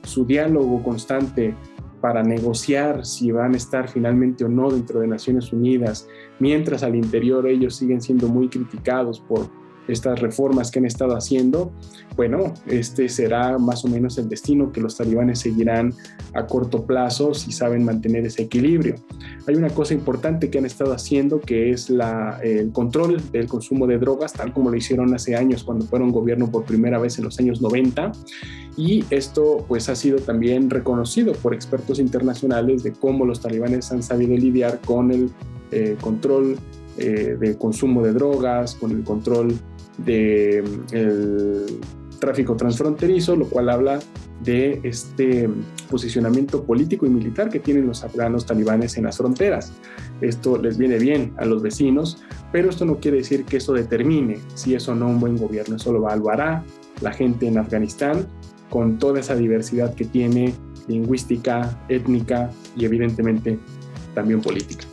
[0.04, 1.54] su diálogo constante
[2.00, 6.08] para negociar si van a estar finalmente o no dentro de Naciones Unidas,
[6.40, 9.48] mientras al interior ellos siguen siendo muy criticados por
[9.88, 11.72] estas reformas que han estado haciendo,
[12.16, 15.94] bueno, este será más o menos el destino que los talibanes seguirán
[16.34, 18.96] a corto plazo si saben mantener ese equilibrio.
[19.46, 23.98] Hay una cosa importante que han estado haciendo que es el control del consumo de
[23.98, 27.38] drogas, tal como lo hicieron hace años cuando fueron gobierno por primera vez en los
[27.38, 28.12] años 90.
[28.76, 34.02] Y esto pues ha sido también reconocido por expertos internacionales de cómo los talibanes han
[34.02, 35.30] sabido lidiar con el
[35.70, 36.58] eh, control
[36.98, 39.54] eh, del consumo de drogas, con el control
[39.98, 40.64] del
[42.18, 43.98] tráfico transfronterizo, lo cual habla
[44.44, 45.48] de este
[45.90, 49.72] posicionamiento político y militar que tienen los afganos talibanes en las fronteras.
[50.20, 54.38] Esto les viene bien a los vecinos, pero esto no quiere decir que eso determine
[54.54, 55.76] si es o no un buen gobierno.
[55.76, 56.64] Eso lo evaluará
[57.00, 58.26] la gente en Afganistán
[58.70, 60.54] con toda esa diversidad que tiene
[60.86, 63.58] lingüística, étnica y evidentemente
[64.14, 64.84] también política.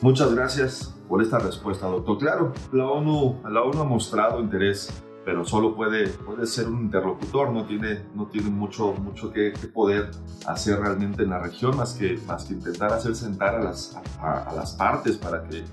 [0.00, 2.18] Muchas gracias por esta respuesta, doctor.
[2.18, 4.92] Claro, la ONU, la ONU ha mostrado interés,
[5.24, 10.10] pero solo puede, puede ser un interlocutor, no tiene, no tiene mucho, mucho que, poder
[10.46, 14.52] hacer realmente en la región, más que, más que intentar hacer sentar a las, a,
[14.54, 15.64] las partes para que,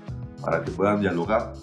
[0.42, 1.54] para que puedan dialogar.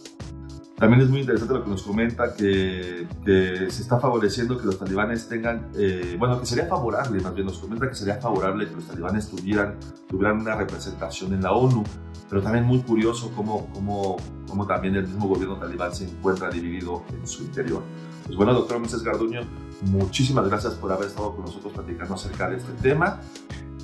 [0.77, 4.79] También es muy interesante lo que nos comenta, que, que se está favoreciendo que los
[4.79, 8.75] talibanes tengan, eh, bueno, que sería favorable, más bien nos comenta que sería favorable que
[8.75, 9.75] los talibanes tuvieran,
[10.07, 11.83] tuvieran una representación en la ONU
[12.31, 14.15] pero también muy curioso cómo, cómo,
[14.47, 17.83] cómo también el mismo gobierno talibán se encuentra dividido en su interior.
[18.25, 19.41] Pues bueno, doctor Moisés Garduño,
[19.87, 23.19] muchísimas gracias por haber estado con nosotros platicando acerca de este tema.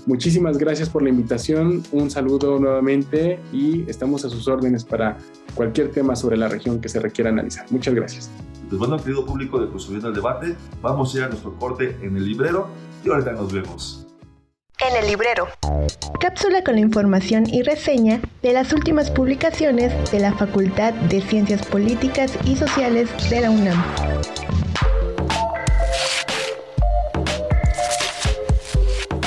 [0.05, 5.17] Muchísimas gracias por la invitación, un saludo nuevamente y estamos a sus órdenes para
[5.53, 7.65] cualquier tema sobre la región que se requiera analizar.
[7.69, 8.31] Muchas gracias.
[8.69, 12.15] Pues bueno, querido público de Construyendo el Debate, vamos a ir a nuestro corte en
[12.15, 12.69] el librero
[13.03, 14.06] y ahorita nos vemos
[14.87, 15.47] en el librero.
[16.19, 21.65] Cápsula con la información y reseña de las últimas publicaciones de la Facultad de Ciencias
[21.65, 23.83] Políticas y Sociales de la UNAM.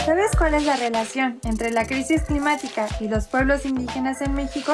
[0.04, 4.72] ¿Sabes cuál es la relación entre la crisis climática y los pueblos indígenas en México?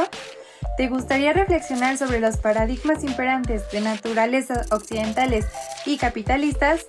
[0.76, 5.46] ¿Te gustaría reflexionar sobre los paradigmas imperantes de naturaleza occidentales
[5.84, 6.84] y capitalistas?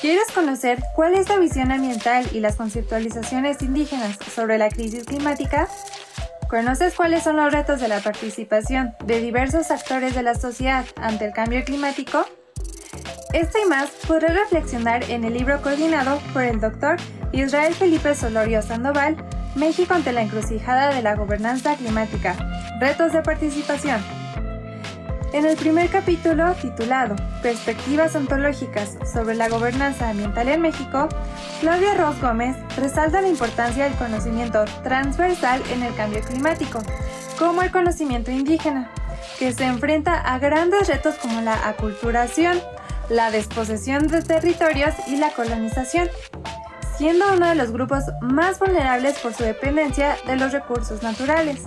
[0.00, 5.68] ¿Quieres conocer cuál es la visión ambiental y las conceptualizaciones indígenas sobre la crisis climática?
[6.50, 11.24] ¿Conoces cuáles son los retos de la participación de diversos actores de la sociedad ante
[11.24, 12.26] el cambio climático?
[13.32, 16.96] Esto y más podrás reflexionar en el libro coordinado por el doctor
[17.32, 19.16] Israel Felipe Solorio Sandoval,
[19.54, 22.36] México ante la encrucijada de la gobernanza climática,
[22.80, 24.25] retos de participación.
[25.32, 31.08] En el primer capítulo, titulado Perspectivas ontológicas sobre la gobernanza ambiental en México,
[31.60, 36.78] Claudia Ross Gómez resalta la importancia del conocimiento transversal en el cambio climático,
[37.38, 38.90] como el conocimiento indígena,
[39.38, 42.58] que se enfrenta a grandes retos como la aculturación,
[43.08, 46.08] la desposesión de territorios y la colonización,
[46.96, 51.64] siendo uno de los grupos más vulnerables por su dependencia de los recursos naturales.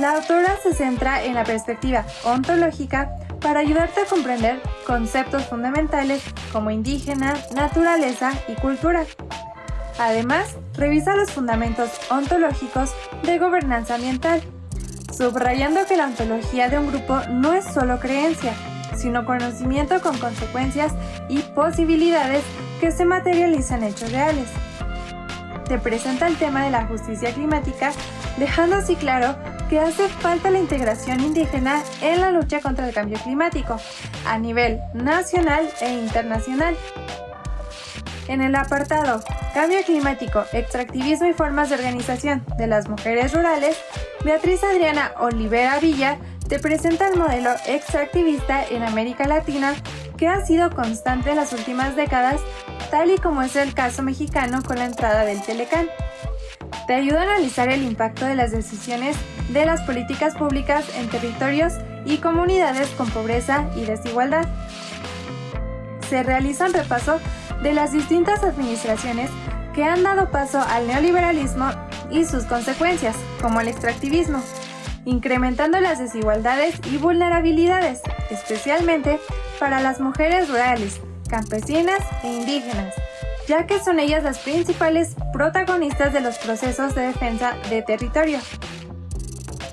[0.00, 6.22] La autora se centra en la perspectiva ontológica para ayudarte a comprender conceptos fundamentales
[6.54, 9.04] como indígena, naturaleza y cultura.
[9.98, 14.40] Además, revisa los fundamentos ontológicos de gobernanza ambiental,
[15.14, 18.54] subrayando que la ontología de un grupo no es solo creencia,
[18.96, 20.94] sino conocimiento con consecuencias
[21.28, 22.42] y posibilidades
[22.80, 24.48] que se materializan en hechos reales.
[25.68, 27.92] Te presenta el tema de la justicia climática,
[28.38, 29.36] dejando así claro
[29.70, 33.76] que hace falta la integración indígena en la lucha contra el cambio climático,
[34.26, 36.76] a nivel nacional e internacional.
[38.26, 39.22] En el apartado
[39.54, 43.76] Cambio climático, extractivismo y formas de organización de las mujeres rurales,
[44.24, 49.74] Beatriz Adriana Olivera Villa te presenta el modelo extractivista en América Latina
[50.16, 52.40] que ha sido constante en las últimas décadas,
[52.92, 55.88] tal y como es el caso mexicano con la entrada del Telecán.
[56.86, 59.16] Te ayuda a analizar el impacto de las decisiones
[59.50, 64.48] de las políticas públicas en territorios y comunidades con pobreza y desigualdad.
[66.08, 67.20] Se realiza un repaso
[67.62, 69.30] de las distintas administraciones
[69.74, 71.70] que han dado paso al neoliberalismo
[72.10, 74.42] y sus consecuencias, como el extractivismo,
[75.04, 79.20] incrementando las desigualdades y vulnerabilidades, especialmente
[79.58, 82.94] para las mujeres rurales, campesinas e indígenas,
[83.50, 88.38] ya que son ellas las principales protagonistas de los procesos de defensa de territorio.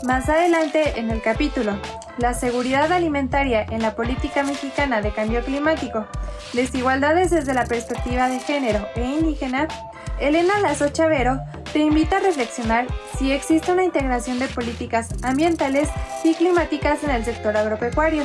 [0.01, 1.79] Más adelante en el capítulo,
[2.17, 6.07] La seguridad alimentaria en la política mexicana de cambio climático,
[6.53, 9.67] desigualdades desde la perspectiva de género e indígena,
[10.19, 11.39] Elena Lazo Chavero
[11.71, 12.87] te invita a reflexionar
[13.19, 15.89] si existe una integración de políticas ambientales
[16.23, 18.23] y climáticas en el sector agropecuario.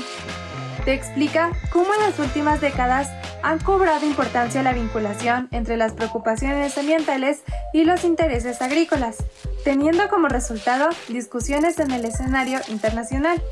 [0.86, 3.10] Te explica cómo en las últimas décadas
[3.42, 9.16] han cobrado importancia la vinculación entre las preocupaciones ambientales y los intereses agrícolas,
[9.64, 13.42] teniendo como resultado discusiones en el escenario internacional.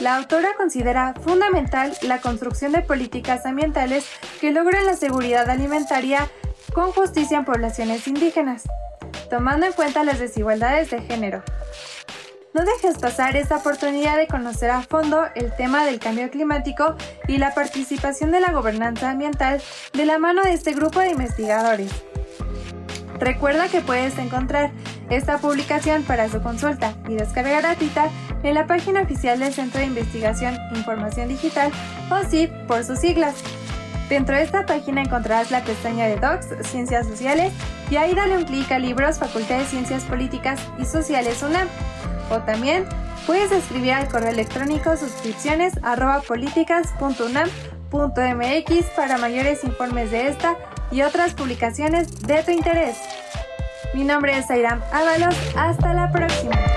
[0.00, 4.06] La autora considera fundamental la construcción de políticas ambientales
[4.40, 6.28] que logren la seguridad alimentaria
[6.72, 8.62] con justicia en poblaciones indígenas,
[9.28, 11.42] tomando en cuenta las desigualdades de género.
[12.54, 17.36] No dejes pasar esta oportunidad de conocer a fondo el tema del cambio climático y
[17.36, 19.60] la participación de la gobernanza ambiental
[19.92, 21.90] de la mano de este grupo de investigadores.
[23.20, 24.70] Recuerda que puedes encontrar
[25.10, 28.10] esta publicación para su consulta y descarga gratuita
[28.42, 31.70] en la página oficial del Centro de Investigación e Información Digital,
[32.10, 33.34] o CIP por sus siglas.
[34.08, 37.52] Dentro de esta página encontrarás la pestaña de Docs, Ciencias Sociales,
[37.90, 41.66] y ahí dale un clic a Libros, Facultad de Ciencias Políticas y Sociales UNAM.
[42.30, 42.84] O también
[43.26, 50.56] puedes escribir al correo electrónico suscripciones arroba políticas.unam.mx para mayores informes de esta
[50.90, 52.96] y otras publicaciones de tu interés.
[53.94, 55.34] Mi nombre es Airam Ábalos.
[55.56, 56.67] Hasta la próxima.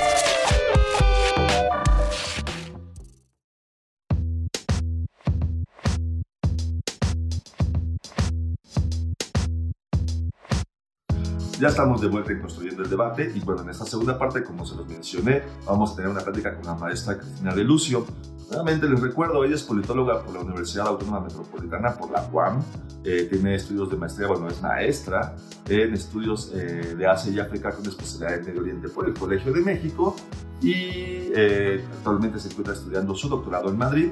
[11.62, 14.66] Ya estamos de vuelta en Construyendo el Debate y bueno, en esta segunda parte, como
[14.66, 18.04] se los mencioné, vamos a tener una plática con la maestra Cristina de Lucio.
[18.50, 22.64] Nuevamente les recuerdo, ella es politóloga por la Universidad Autónoma Metropolitana, por la UAM,
[23.04, 25.36] eh, tiene estudios de maestría, bueno, es maestra
[25.70, 29.54] en estudios eh, de Asia y África con especialidad en Medio Oriente por el Colegio
[29.54, 30.16] de México
[30.64, 34.10] y eh, actualmente se encuentra estudiando su doctorado en Madrid,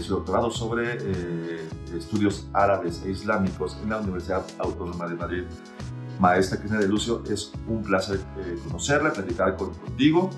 [0.00, 0.96] su doctorado sobre
[1.94, 5.44] estudios árabes e islámicos en la Universidad Autónoma de Madrid.
[6.20, 10.28] Maestra Cristina de Lucio, es un placer eh, conocerla, platicar contigo.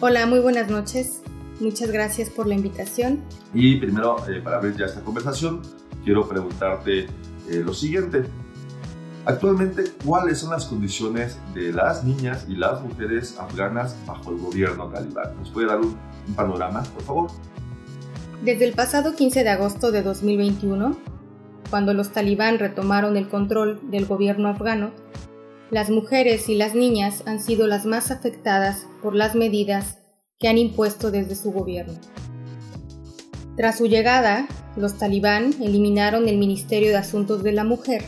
[0.00, 1.22] Hola, muy buenas noches.
[1.58, 3.24] Muchas gracias por la invitación.
[3.52, 5.62] Y primero, eh, para abrir ya esta conversación,
[6.04, 7.08] quiero preguntarte eh,
[7.64, 8.24] lo siguiente.
[9.24, 14.86] Actualmente, ¿cuáles son las condiciones de las niñas y las mujeres afganas bajo el gobierno
[14.90, 15.36] talibán?
[15.38, 15.96] ¿Nos puede dar un,
[16.28, 17.30] un panorama, por favor?
[18.44, 20.96] Desde el pasado 15 de agosto de 2021,
[21.70, 24.92] cuando los talibán retomaron el control del gobierno afgano,
[25.70, 29.98] las mujeres y las niñas han sido las más afectadas por las medidas
[30.38, 31.98] que han impuesto desde su gobierno.
[33.56, 34.46] Tras su llegada,
[34.76, 38.04] los talibán eliminaron el Ministerio de Asuntos de la Mujer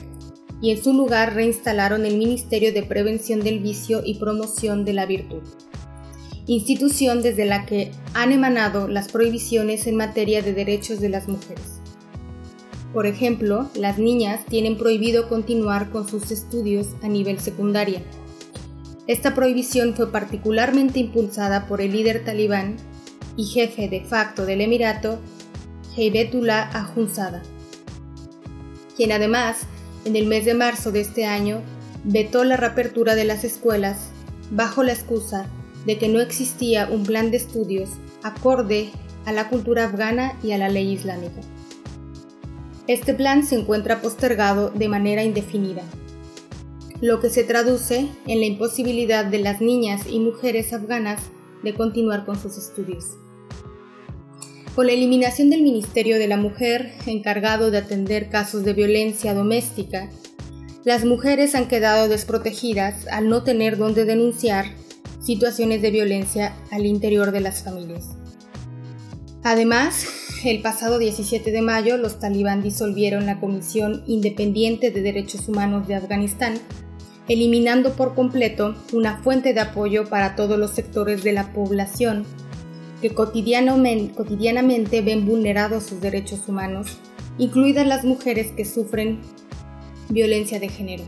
[0.60, 5.06] y en su lugar reinstalaron el Ministerio de Prevención del Vicio y Promoción de la
[5.06, 5.42] Virtud.
[6.46, 11.77] institución desde la que han emanado las prohibiciones en materia de derechos de las mujeres.
[12.98, 18.02] Por ejemplo, las niñas tienen prohibido continuar con sus estudios a nivel secundaria.
[19.06, 22.74] Esta prohibición fue particularmente impulsada por el líder talibán
[23.36, 25.20] y jefe de facto del Emirato,
[25.96, 27.40] Heibetullah Akhundzada,
[28.96, 29.58] quien además,
[30.04, 31.62] en el mes de marzo de este año,
[32.02, 34.08] vetó la reapertura de las escuelas
[34.50, 35.46] bajo la excusa
[35.86, 37.90] de que no existía un plan de estudios
[38.24, 38.90] acorde
[39.24, 41.42] a la cultura afgana y a la ley islámica.
[42.88, 45.82] Este plan se encuentra postergado de manera indefinida,
[47.02, 51.20] lo que se traduce en la imposibilidad de las niñas y mujeres afganas
[51.62, 53.18] de continuar con sus estudios.
[54.74, 60.08] Con la eliminación del Ministerio de la Mujer, encargado de atender casos de violencia doméstica,
[60.82, 64.64] las mujeres han quedado desprotegidas al no tener dónde denunciar
[65.20, 68.16] situaciones de violencia al interior de las familias.
[69.42, 70.06] Además,
[70.44, 75.96] el pasado 17 de mayo los talibán disolvieron la Comisión Independiente de Derechos Humanos de
[75.96, 76.54] Afganistán,
[77.28, 82.24] eliminando por completo una fuente de apoyo para todos los sectores de la población
[83.00, 86.98] que cotidianamente, ven vulnerados sus derechos humanos,
[87.38, 89.20] incluidas las mujeres que sufren
[90.08, 91.04] violencia de género.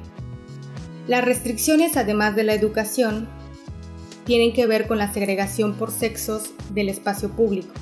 [1.09, 3.29] Las restricciones, además de la educación,
[4.25, 7.73] tienen que ver con la segregación por sexos del espacio público,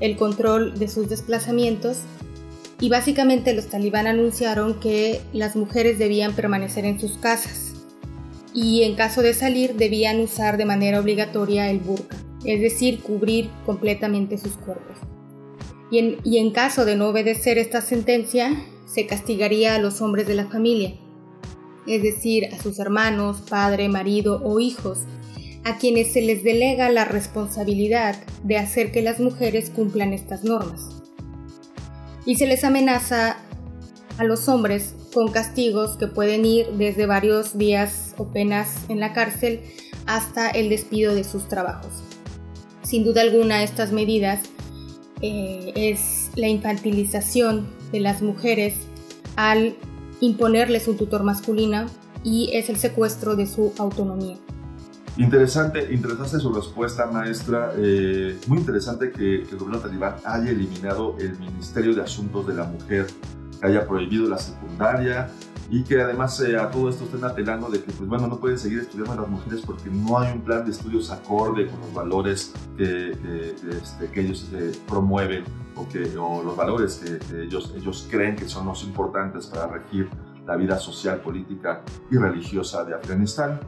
[0.00, 1.98] el control de sus desplazamientos
[2.80, 7.72] y básicamente los talibán anunciaron que las mujeres debían permanecer en sus casas
[8.52, 13.50] y en caso de salir debían usar de manera obligatoria el burka, es decir, cubrir
[13.66, 14.96] completamente sus cuerpos.
[15.90, 20.26] Y en, y en caso de no obedecer esta sentencia, se castigaría a los hombres
[20.26, 20.94] de la familia,
[21.86, 25.00] es decir, a sus hermanos, padre, marido o hijos,
[25.64, 31.02] a quienes se les delega la responsabilidad de hacer que las mujeres cumplan estas normas.
[32.26, 33.38] Y se les amenaza
[34.18, 39.12] a los hombres con castigos que pueden ir desde varios días o penas en la
[39.12, 39.60] cárcel
[40.06, 42.02] hasta el despido de sus trabajos.
[42.82, 44.40] Sin duda alguna estas medidas
[45.22, 48.74] eh, es la infantilización de las mujeres
[49.36, 49.74] al
[50.20, 51.86] imponerles un tutor masculino
[52.22, 54.36] y es el secuestro de su autonomía.
[55.16, 57.72] Interesante, interesante su respuesta, maestra.
[57.76, 62.64] Eh, muy interesante que, el gobierno talibán haya eliminado el Ministerio de Asuntos de la
[62.64, 63.06] Mujer,
[63.60, 65.30] que haya prohibido la secundaria
[65.70, 68.58] y que además eh, a todo esto estén apelando de que, pues bueno, no pueden
[68.58, 72.52] seguir estudiando las mujeres porque no hay un plan de estudios acorde con los valores
[72.76, 75.44] que, este, ellos eh, promueven
[75.76, 80.10] o, que, o los valores que, ellos, ellos creen que son los importantes para regir
[80.44, 83.60] la vida social, política y religiosa de Afganistán.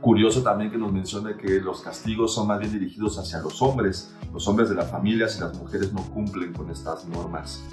[0.00, 4.14] Curioso también que nos mencione que los castigos son más bien dirigidos hacia los hombres,
[4.32, 7.64] los hombres de la familia, si las mujeres no cumplen con estas normas.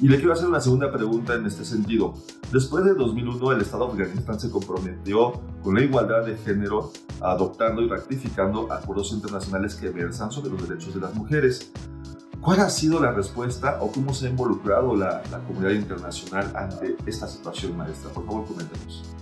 [0.00, 2.14] Y le quiero hacer una segunda pregunta en este sentido.
[2.52, 7.82] Después de 2001, el Estado de Afganistán se comprometió con la igualdad de género, adoptando
[7.82, 11.72] y ratificando acuerdos internacionales que versan sobre los derechos de las mujeres.
[12.40, 17.26] ¿Cuál ha sido la respuesta o cómo se ha involucrado la, comunidad internacional ante esta
[17.26, 18.10] situación, maestra?
[18.10, 19.17] Por favor, coméntenos.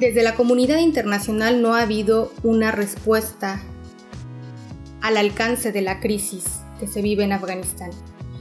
[0.00, 3.62] Desde la comunidad internacional no ha habido una respuesta
[5.00, 6.44] al alcance de la crisis
[6.80, 7.90] que se vive en Afganistán,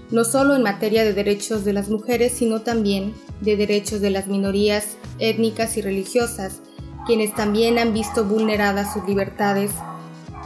[0.10, 4.26] no solo en materia de derechos de las mujeres, sino también de derechos de las
[4.26, 6.62] minorías étnicas y religiosas,
[7.06, 9.72] quienes también han visto vulneradas sus libertades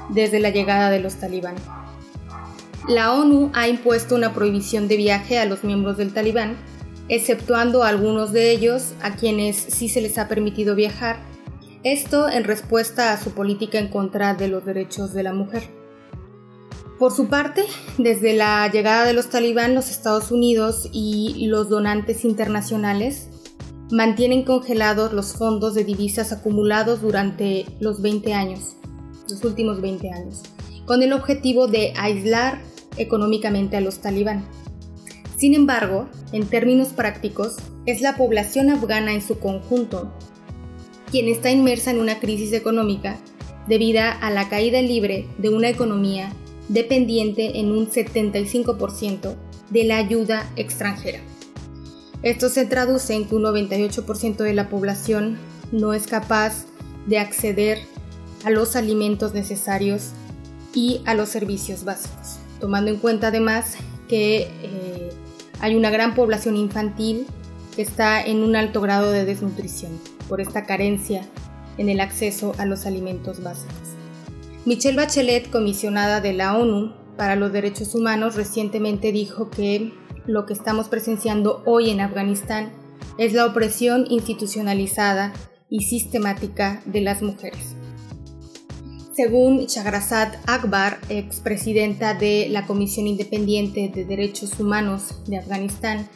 [0.10, 1.55] desde la llegada de los talibán.
[2.89, 6.58] La ONU ha impuesto una prohibición de viaje a los miembros del talibán
[7.10, 11.18] exceptuando algunos de ellos a quienes sí se les ha permitido viajar,
[11.84, 15.70] esto en respuesta a su política en contra de los derechos de la mujer.
[16.99, 17.64] Por su parte,
[17.97, 23.30] desde la llegada de los talibán, los Estados Unidos y los donantes internacionales
[23.91, 28.76] mantienen congelados los fondos de divisas acumulados durante los 20 años,
[29.30, 30.41] los últimos 20 años,
[30.86, 32.60] con el objetivo de aislar
[32.97, 34.45] económicamente a los talibán.
[35.38, 37.55] Sin embargo, en términos prácticos,
[37.86, 40.11] es la población afgana en su conjunto
[41.11, 43.17] quien está inmersa en una crisis económica
[43.67, 46.32] debida a la caída libre de una economía
[46.69, 49.36] dependiente en un 75%
[49.69, 51.19] de la ayuda extranjera.
[52.23, 55.38] Esto se traduce en que un 98% de la población
[55.71, 56.65] no es capaz
[57.05, 57.80] de acceder
[58.43, 60.11] a los alimentos necesarios
[60.73, 63.75] y a los servicios básicos, tomando en cuenta además
[64.07, 65.11] que eh,
[65.60, 67.26] hay una gran población infantil
[67.76, 69.91] que está en un alto grado de desnutrición
[70.28, 71.22] por esta carencia
[71.78, 73.76] en el acceso a los alimentos básicos.
[74.66, 79.93] Michelle Bachelet, comisionada de la ONU para los Derechos Humanos, recientemente dijo que
[80.26, 82.74] lo que estamos presenciando hoy en Afganistán
[83.18, 85.32] es la opresión institucionalizada
[85.70, 87.76] y sistemática de las mujeres.
[89.18, 96.07] Según Shahrazad Akbar, expresidenta de la Comisión Independiente de Derechos Humanos de Afganistán,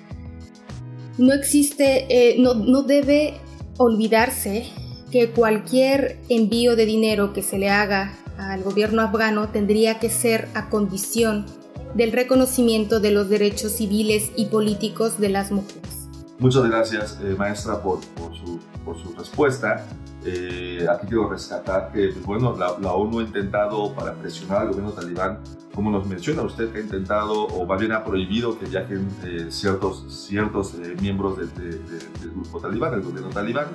[1.18, 3.40] no existe, eh, no, no debe
[3.78, 4.68] olvidarse
[5.10, 10.48] que cualquier envío de dinero que se le haga al gobierno afgano tendría que ser
[10.54, 11.48] a condición
[11.96, 16.02] del reconocimiento de los derechos civiles y políticos de las mujeres.
[16.38, 19.86] Muchas gracias, eh, maestra, por, por, su, por, su, respuesta.
[20.24, 24.68] Eh, aquí quiero rescatar que, pues, bueno, la, la, ONU ha intentado para presionar al
[24.70, 25.40] gobierno talibán,
[25.74, 29.48] como nos menciona usted, que ha intentado, o más bien ha prohibido que viajen eh,
[29.50, 33.68] ciertos, ciertos eh, miembros de, de, de, del grupo talibán, del gobierno talibán,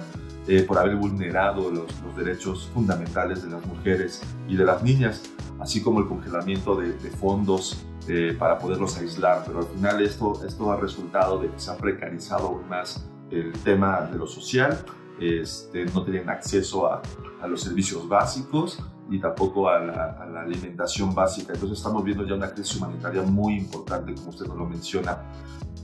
[0.49, 5.23] eh, por haber vulnerado los, los, derechos fundamentales de las mujeres y de las niñas,
[5.59, 9.43] así como el congelamiento de, fondos eh, para poderlos aislar.
[9.45, 13.53] Pero al final esto, esto ha resultado de que se ha precarizado aún más el
[13.65, 14.79] tema de lo social.
[15.21, 17.01] Este, no tienen acceso a,
[17.41, 21.55] a, los servicios básicos y tampoco a la, a la, alimentación básica.
[21.55, 25.23] Entonces estamos viendo ya una crisis humanitaria muy importante, como usted nos lo menciona.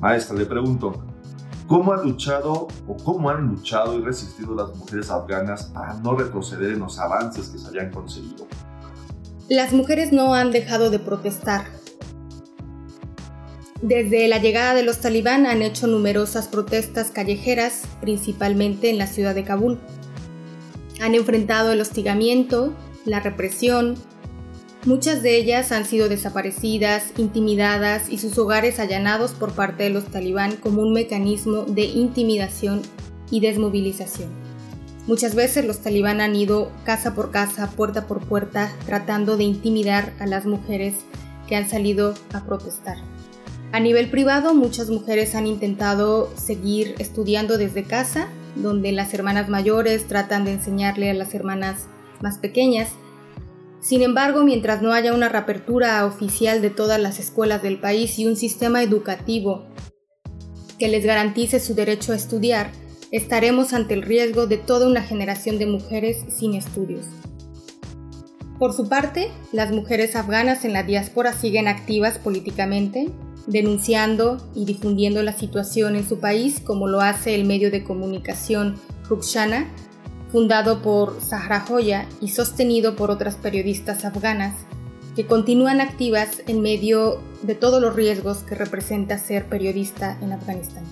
[0.01, 1.03] Maestra, le pregunto,
[1.73, 6.73] ¿Cómo han luchado o cómo han luchado y resistido las mujeres afganas para no retroceder
[6.73, 8.47] en los avances que se habían conseguido?
[9.49, 11.65] Las mujeres no han dejado de protestar.
[13.83, 19.35] Desde la llegada de los talibán han hecho numerosas protestas callejeras, principalmente en la ciudad
[19.35, 19.81] de Kabul.
[21.01, 22.73] Han enfrentado el hostigamiento,
[23.05, 23.97] la represión,
[24.85, 30.07] Muchas de ellas han sido desaparecidas, intimidadas y sus hogares allanados por parte de los
[30.07, 32.83] talibán como un mecanismo de intimidación
[33.31, 34.31] y desmovilización.
[35.07, 40.15] Muchas veces los talibán han ido casa por casa, puerta por puerta, tratando de intimidar
[40.19, 40.97] a las mujeres
[41.47, 43.12] que han salido a protestar.
[43.73, 50.07] A nivel privado, muchas mujeres han intentado seguir estudiando desde casa, donde las hermanas mayores
[50.07, 51.87] tratan de enseñarle a las hermanas
[52.21, 52.91] más pequeñas
[53.83, 58.27] sin embargo, mientras no haya una reapertura oficial de todas las escuelas del país y
[58.27, 59.67] un sistema educativo
[60.79, 62.71] que les garantice su derecho a estudiar,
[63.11, 67.07] estaremos ante el riesgo de toda una generación de mujeres sin estudios.
[68.61, 73.09] Por su parte, las mujeres afganas en la diáspora siguen activas políticamente,
[73.47, 78.77] denunciando y difundiendo la situación en su país, como lo hace el medio de comunicación
[79.09, 79.69] Rukshana,
[80.31, 84.55] fundado por Sahra Joya y sostenido por otras periodistas afganas,
[85.15, 90.85] que continúan activas en medio de todos los riesgos que representa ser periodista en Afganistán.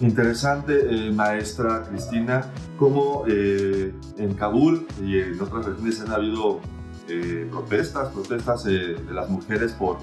[0.00, 6.60] Interesante, eh, maestra Cristina, cómo eh, en Kabul y en otras regiones han habido
[7.08, 9.98] eh, protestas, protestas de las mujeres por,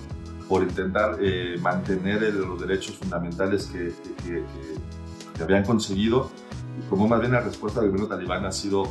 [0.53, 4.43] por intentar eh, mantener los derechos fundamentales que, que, que,
[5.35, 6.29] que habían conseguido
[6.91, 8.83] como más bien la respuesta del gobierno talibán ha sido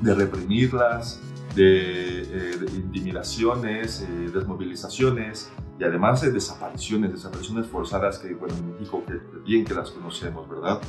[0.00, 1.20] de reprimirlas,
[1.56, 8.74] de, eh, de intimidaciones, eh, desmovilizaciones y además de desapariciones, desapariciones forzadas que, bueno, en
[8.74, 10.80] México que bien que las conocemos, ¿verdad?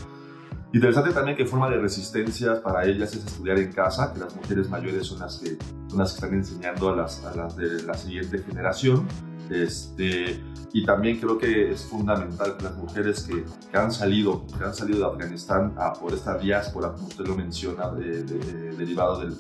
[0.74, 4.70] Interesante también que forma de resistencia para ellas es estudiar en casa, que las mujeres
[4.70, 5.57] mayores son las que,
[5.88, 9.07] son las que están enseñando a las, a las de la siguiente generación.
[9.49, 10.43] Este,
[10.74, 14.74] y también creo que es fundamental que las mujeres que, que, han salido, que han
[14.74, 19.22] salido de Afganistán a, por esta diáspora, como usted lo menciona, de, de, de, derivado
[19.22, 19.34] de,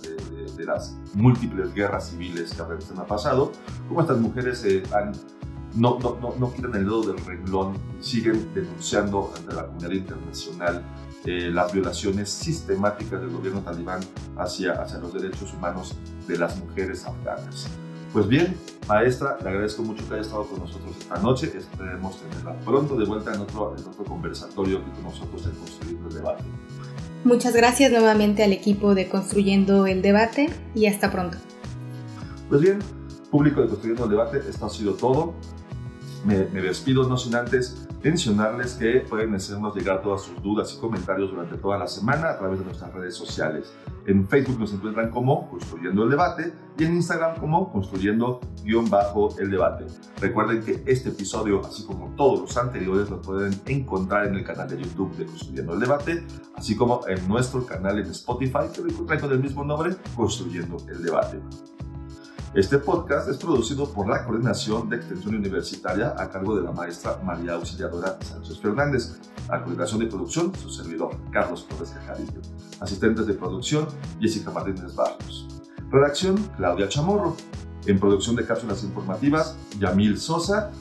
[0.55, 3.51] de, las múltiples guerras civiles que Afganistán ha pasado,
[3.89, 5.11] como estas mujeres eh, han,
[5.75, 9.91] no, no, no, no quitan el dedo del renglón y siguen denunciando ante la comunidad
[9.91, 10.83] internacional
[11.25, 13.99] eh, las violaciones sistemáticas del gobierno talibán
[14.37, 15.95] hacia, hacia los derechos humanos
[16.27, 17.67] de las mujeres afganas.
[18.13, 18.55] Pues bien,
[18.87, 21.51] maestra, le agradezco mucho que haya estado con nosotros esta noche.
[21.55, 26.07] Esperemos tenerla pronto de vuelta en otro, en otro conversatorio que con nosotros en Construyendo
[26.07, 26.43] el Debate.
[27.23, 31.37] Muchas gracias nuevamente al equipo de Construyendo el Debate y hasta pronto.
[32.47, 32.79] Pues bien,
[33.29, 35.33] público de Construyendo el Debate, esto ha sido todo.
[36.25, 40.79] Me, me despido no sin antes mencionarles que pueden hacernos llegar todas sus dudas y
[40.79, 43.73] comentarios durante toda la semana a través de nuestras redes sociales.
[44.05, 49.85] En Facebook nos encuentran como Construyendo el Debate y en Instagram como Construyendo-el Debate.
[50.21, 54.69] Recuerden que este episodio, así como todos los anteriores, lo pueden encontrar en el canal
[54.69, 56.25] de YouTube de Construyendo el Debate,
[56.55, 60.77] así como en nuestro canal en Spotify que lo encuentran con el mismo nombre, Construyendo
[60.89, 61.41] el Debate.
[62.53, 67.19] Este podcast es producido por la Coordinación de Extensión Universitaria a cargo de la maestra
[67.23, 69.19] María Auxiliadora Sánchez Fernández.
[69.49, 72.41] A coordinación de producción, su servidor, Carlos Torres Cajarillo.
[72.79, 73.87] Asistentes de producción,
[74.19, 75.45] Jessica Martínez Barrios.
[75.91, 77.35] Redacción, Claudia Chamorro.
[77.85, 80.71] En producción de cápsulas informativas, Yamil Sosa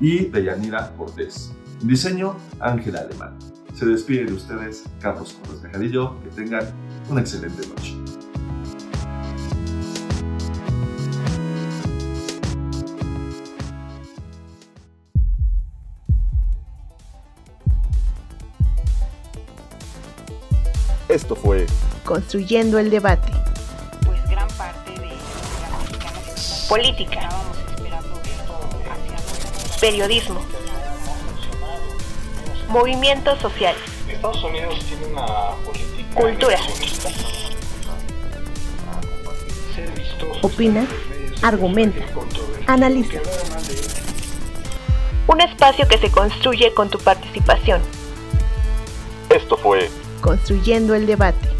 [0.00, 1.52] y Deyanira Cortés.
[1.82, 3.38] Diseño, Ángela Alemán.
[3.74, 6.20] Se despide de ustedes Carlos Cortés Tejadillo.
[6.22, 6.64] Que tengan
[7.08, 8.05] una excelente noche.
[21.08, 21.66] Esto fue
[22.04, 23.30] Construyendo el debate.
[24.04, 27.20] Pues gran parte de la Política.
[27.20, 30.40] estábamos esperando esto hacia Periodismo.
[32.68, 33.80] Movimientos sociales.
[34.08, 35.26] Estados Unidos tiene una
[35.64, 36.58] política Cultura.
[40.42, 40.86] Opina,
[41.42, 42.04] argumenta,
[42.66, 43.18] analiza.
[45.28, 47.80] Un espacio que se construye con tu participación.
[49.28, 49.88] Esto fue
[50.26, 51.55] Construyendo el debate.